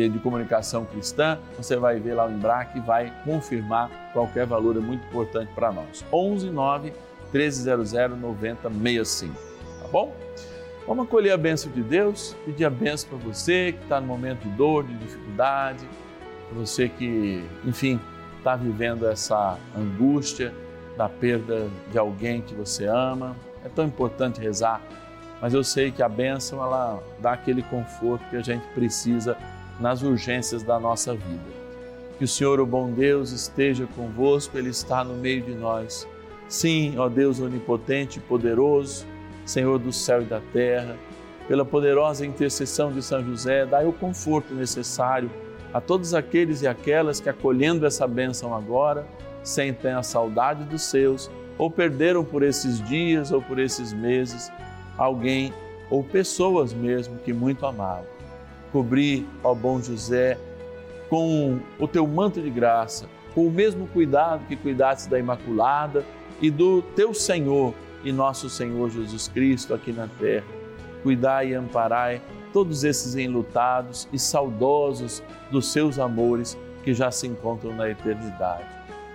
de 0.09 0.19
Comunicação 0.19 0.85
Cristã, 0.85 1.39
você 1.57 1.75
vai 1.75 1.99
ver 1.99 2.13
lá 2.13 2.27
o 2.27 2.31
IMBRAC 2.31 2.77
e 2.77 2.81
vai 2.81 3.11
confirmar 3.23 4.11
qualquer 4.13 4.45
valor, 4.45 4.77
é 4.77 4.79
muito 4.79 5.05
importante 5.07 5.51
para 5.53 5.71
nós. 5.71 6.05
11 6.11 6.49
9 6.49 6.93
1300 7.33 7.91
9065, 8.19 9.33
tá 9.81 9.87
bom? 9.87 10.15
Vamos 10.87 11.05
acolher 11.05 11.31
a 11.31 11.37
bênção 11.37 11.69
de 11.71 11.81
Deus, 11.81 12.35
pedir 12.45 12.63
a 12.63 12.69
bênção 12.69 13.09
para 13.09 13.17
você 13.17 13.73
que 13.73 13.83
está 13.83 13.99
no 13.99 14.07
momento 14.07 14.43
de 14.43 14.49
dor, 14.51 14.85
de 14.85 14.93
dificuldade, 14.95 15.85
para 16.47 16.59
você 16.59 16.87
que, 16.87 17.43
enfim, 17.65 17.99
está 18.37 18.55
vivendo 18.55 19.05
essa 19.05 19.57
angústia 19.75 20.53
da 20.95 21.09
perda 21.09 21.67
de 21.91 21.97
alguém 21.97 22.41
que 22.41 22.55
você 22.55 22.85
ama. 22.85 23.35
É 23.65 23.69
tão 23.69 23.85
importante 23.85 24.39
rezar, 24.39 24.81
mas 25.41 25.53
eu 25.53 25.63
sei 25.63 25.91
que 25.91 26.01
a 26.01 26.07
bênção 26.07 26.63
ela 26.63 27.03
dá 27.19 27.33
aquele 27.33 27.61
conforto 27.63 28.23
que 28.29 28.37
a 28.37 28.41
gente 28.41 28.65
precisa 28.69 29.37
nas 29.79 30.01
urgências 30.01 30.63
da 30.63 30.79
nossa 30.79 31.13
vida. 31.13 31.57
Que 32.17 32.23
o 32.23 32.27
Senhor, 32.27 32.59
o 32.59 32.65
bom 32.65 32.91
Deus, 32.91 33.31
esteja 33.31 33.87
convosco, 33.95 34.57
Ele 34.57 34.69
está 34.69 35.03
no 35.03 35.15
meio 35.15 35.41
de 35.41 35.53
nós. 35.53 36.07
Sim, 36.47 36.97
ó 36.97 37.07
Deus 37.07 37.39
onipotente 37.39 38.19
e 38.19 38.21
poderoso, 38.21 39.05
Senhor 39.45 39.77
do 39.77 39.91
céu 39.91 40.21
e 40.21 40.25
da 40.25 40.41
terra, 40.51 40.97
pela 41.47 41.63
poderosa 41.63 42.25
intercessão 42.25 42.91
de 42.91 43.01
São 43.01 43.23
José, 43.23 43.65
dai 43.65 43.85
o 43.85 43.93
conforto 43.93 44.53
necessário 44.53 45.29
a 45.73 45.79
todos 45.79 46.13
aqueles 46.13 46.61
e 46.61 46.67
aquelas 46.67 47.19
que, 47.19 47.29
acolhendo 47.29 47.85
essa 47.85 48.07
bênção 48.07 48.53
agora, 48.53 49.07
sentem 49.43 49.91
a 49.91 50.03
saudade 50.03 50.63
dos 50.63 50.81
seus 50.83 51.29
ou 51.57 51.71
perderam 51.71 52.23
por 52.23 52.43
esses 52.43 52.81
dias 52.87 53.31
ou 53.31 53.41
por 53.41 53.59
esses 53.59 53.93
meses 53.93 54.51
alguém 54.97 55.53
ou 55.89 56.03
pessoas 56.03 56.73
mesmo 56.73 57.17
que 57.19 57.31
muito 57.31 57.65
amavam. 57.65 58.16
Cobri, 58.71 59.27
ó 59.43 59.53
bom 59.53 59.81
José, 59.81 60.37
com 61.09 61.59
o 61.79 61.87
teu 61.87 62.05
manto 62.05 62.41
de 62.41 62.49
graça, 62.49 63.07
com 63.33 63.47
o 63.47 63.51
mesmo 63.51 63.87
cuidado 63.87 64.45
que 64.47 64.55
cuidaste 64.55 65.09
da 65.09 65.17
Imaculada 65.17 66.05
e 66.41 66.51
do 66.51 66.81
teu 66.81 67.13
Senhor 67.13 67.73
e 68.03 68.11
nosso 68.11 68.49
Senhor 68.49 68.89
Jesus 68.89 69.27
Cristo 69.27 69.73
aqui 69.73 69.91
na 69.91 70.07
terra. 70.07 70.45
Cuidai 71.03 71.49
e 71.49 71.53
amparai 71.53 72.21
todos 72.51 72.83
esses 72.83 73.15
enlutados 73.15 74.07
e 74.11 74.19
saudosos 74.19 75.23
dos 75.51 75.71
seus 75.71 75.99
amores 75.99 76.57
que 76.83 76.93
já 76.93 77.11
se 77.11 77.27
encontram 77.27 77.73
na 77.75 77.89
eternidade. 77.89 78.65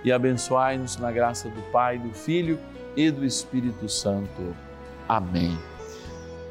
E 0.03 0.11
abençoai-nos 0.11 0.97
na 0.97 1.11
graça 1.11 1.49
do 1.49 1.61
Pai, 1.71 1.97
do 1.97 2.13
Filho 2.13 2.59
e 2.95 3.09
do 3.09 3.25
Espírito 3.25 3.87
Santo. 3.89 4.55
Amém. 5.07 5.57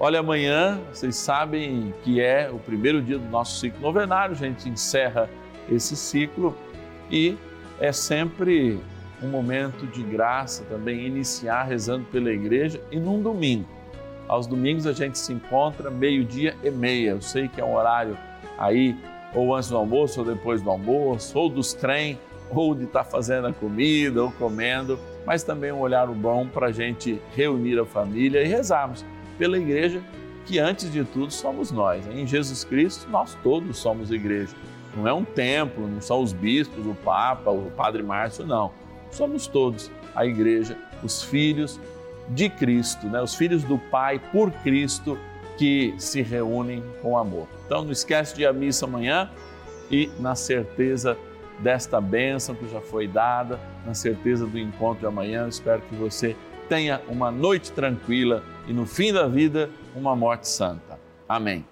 Olha, 0.05 0.19
amanhã 0.19 0.81
vocês 0.93 1.15
sabem 1.15 1.95
que 2.03 2.21
é 2.21 2.51
o 2.51 2.59
primeiro 2.59 3.01
dia 3.01 3.17
do 3.17 3.29
nosso 3.29 3.61
ciclo 3.61 3.81
novenário, 3.81 4.35
a 4.35 4.37
gente 4.37 4.69
encerra 4.69 5.31
esse 5.71 5.95
ciclo 5.95 6.59
e 7.09 7.39
é 7.79 7.93
sempre 7.93 8.81
um 9.23 9.29
momento 9.29 9.87
de 9.87 10.03
graça 10.03 10.65
também 10.65 11.07
iniciar 11.07 11.63
rezando 11.63 12.05
pela 12.07 12.33
igreja 12.33 12.83
e 12.91 12.99
num 12.99 13.23
domingo. 13.23 13.65
Aos 14.27 14.49
domingos 14.49 14.89
a 14.89 14.93
gente 14.93 15.17
se 15.17 15.33
encontra 15.33 15.89
meio-dia 15.89 16.57
e 16.65 16.71
meia. 16.73 17.11
Eu 17.11 17.23
sei 17.23 17.47
que 17.47 17.61
é 17.61 17.65
um 17.65 17.77
horário 17.77 18.19
aí, 18.59 18.97
ou 19.33 19.55
antes 19.55 19.69
do 19.69 19.77
almoço, 19.77 20.19
ou 20.19 20.27
depois 20.27 20.61
do 20.61 20.69
almoço, 20.69 21.39
ou 21.39 21.49
dos 21.49 21.75
trem, 21.75 22.19
ou 22.51 22.75
de 22.75 22.87
estar 22.87 23.05
tá 23.05 23.09
fazendo 23.09 23.47
a 23.47 23.53
comida, 23.53 24.21
ou 24.21 24.33
comendo, 24.33 24.99
mas 25.25 25.45
também 25.45 25.71
um 25.71 25.79
olhar 25.79 26.09
bom 26.09 26.49
para 26.49 26.67
a 26.67 26.73
gente 26.73 27.23
reunir 27.37 27.79
a 27.79 27.87
família 27.87 28.43
e 28.43 28.49
rezarmos 28.49 29.05
pela 29.43 29.59
igreja, 29.59 30.01
que 30.47 30.61
antes 30.61 30.93
de 30.93 31.03
tudo 31.03 31.33
somos 31.33 31.73
nós. 31.73 32.07
Em 32.07 32.25
Jesus 32.25 32.63
Cristo, 32.63 33.11
nós 33.11 33.37
todos 33.43 33.77
somos 33.77 34.13
igreja. 34.13 34.55
Não 34.97 35.09
é 35.09 35.13
um 35.13 35.25
templo, 35.25 35.89
não 35.89 36.01
são 36.01 36.23
os 36.23 36.33
bispos, 36.33 36.87
o 36.87 36.95
Papa, 36.95 37.51
o 37.51 37.69
Padre 37.73 38.05
Márcio, 38.05 38.47
não. 38.47 38.71
Somos 39.11 39.49
todos 39.49 39.91
a 40.15 40.25
igreja, 40.25 40.79
os 41.03 41.25
filhos 41.25 41.81
de 42.29 42.49
Cristo, 42.49 43.09
né? 43.09 43.21
os 43.21 43.35
filhos 43.35 43.65
do 43.65 43.79
Pai 43.79 44.21
por 44.31 44.53
Cristo 44.63 45.19
que 45.59 45.93
se 45.99 46.23
reúnem 46.23 46.81
com 47.03 47.19
amor. 47.19 47.49
Então 47.67 47.83
não 47.83 47.91
esquece 47.91 48.37
de 48.37 48.43
ir 48.43 48.47
à 48.47 48.53
missa 48.53 48.87
amanhã 48.87 49.29
e 49.91 50.09
na 50.21 50.37
certeza 50.37 51.19
desta 51.59 52.01
bênção 52.01 52.55
que 52.55 52.69
já 52.69 52.81
foi 52.81 53.09
dada, 53.09 53.59
na 53.85 53.93
certeza 53.93 54.47
do 54.47 54.57
encontro 54.57 55.01
de 55.01 55.07
amanhã, 55.07 55.49
espero 55.49 55.83
que 55.83 55.97
você 55.97 56.37
tenha 56.69 57.01
uma 57.09 57.33
noite 57.33 57.73
tranquila 57.73 58.45
e 58.67 58.73
no 58.73 58.87
fim 58.87 59.13
da 59.13 59.27
vida, 59.27 59.71
uma 59.95 60.15
morte 60.15 60.49
santa. 60.49 60.99
Amém. 61.29 61.65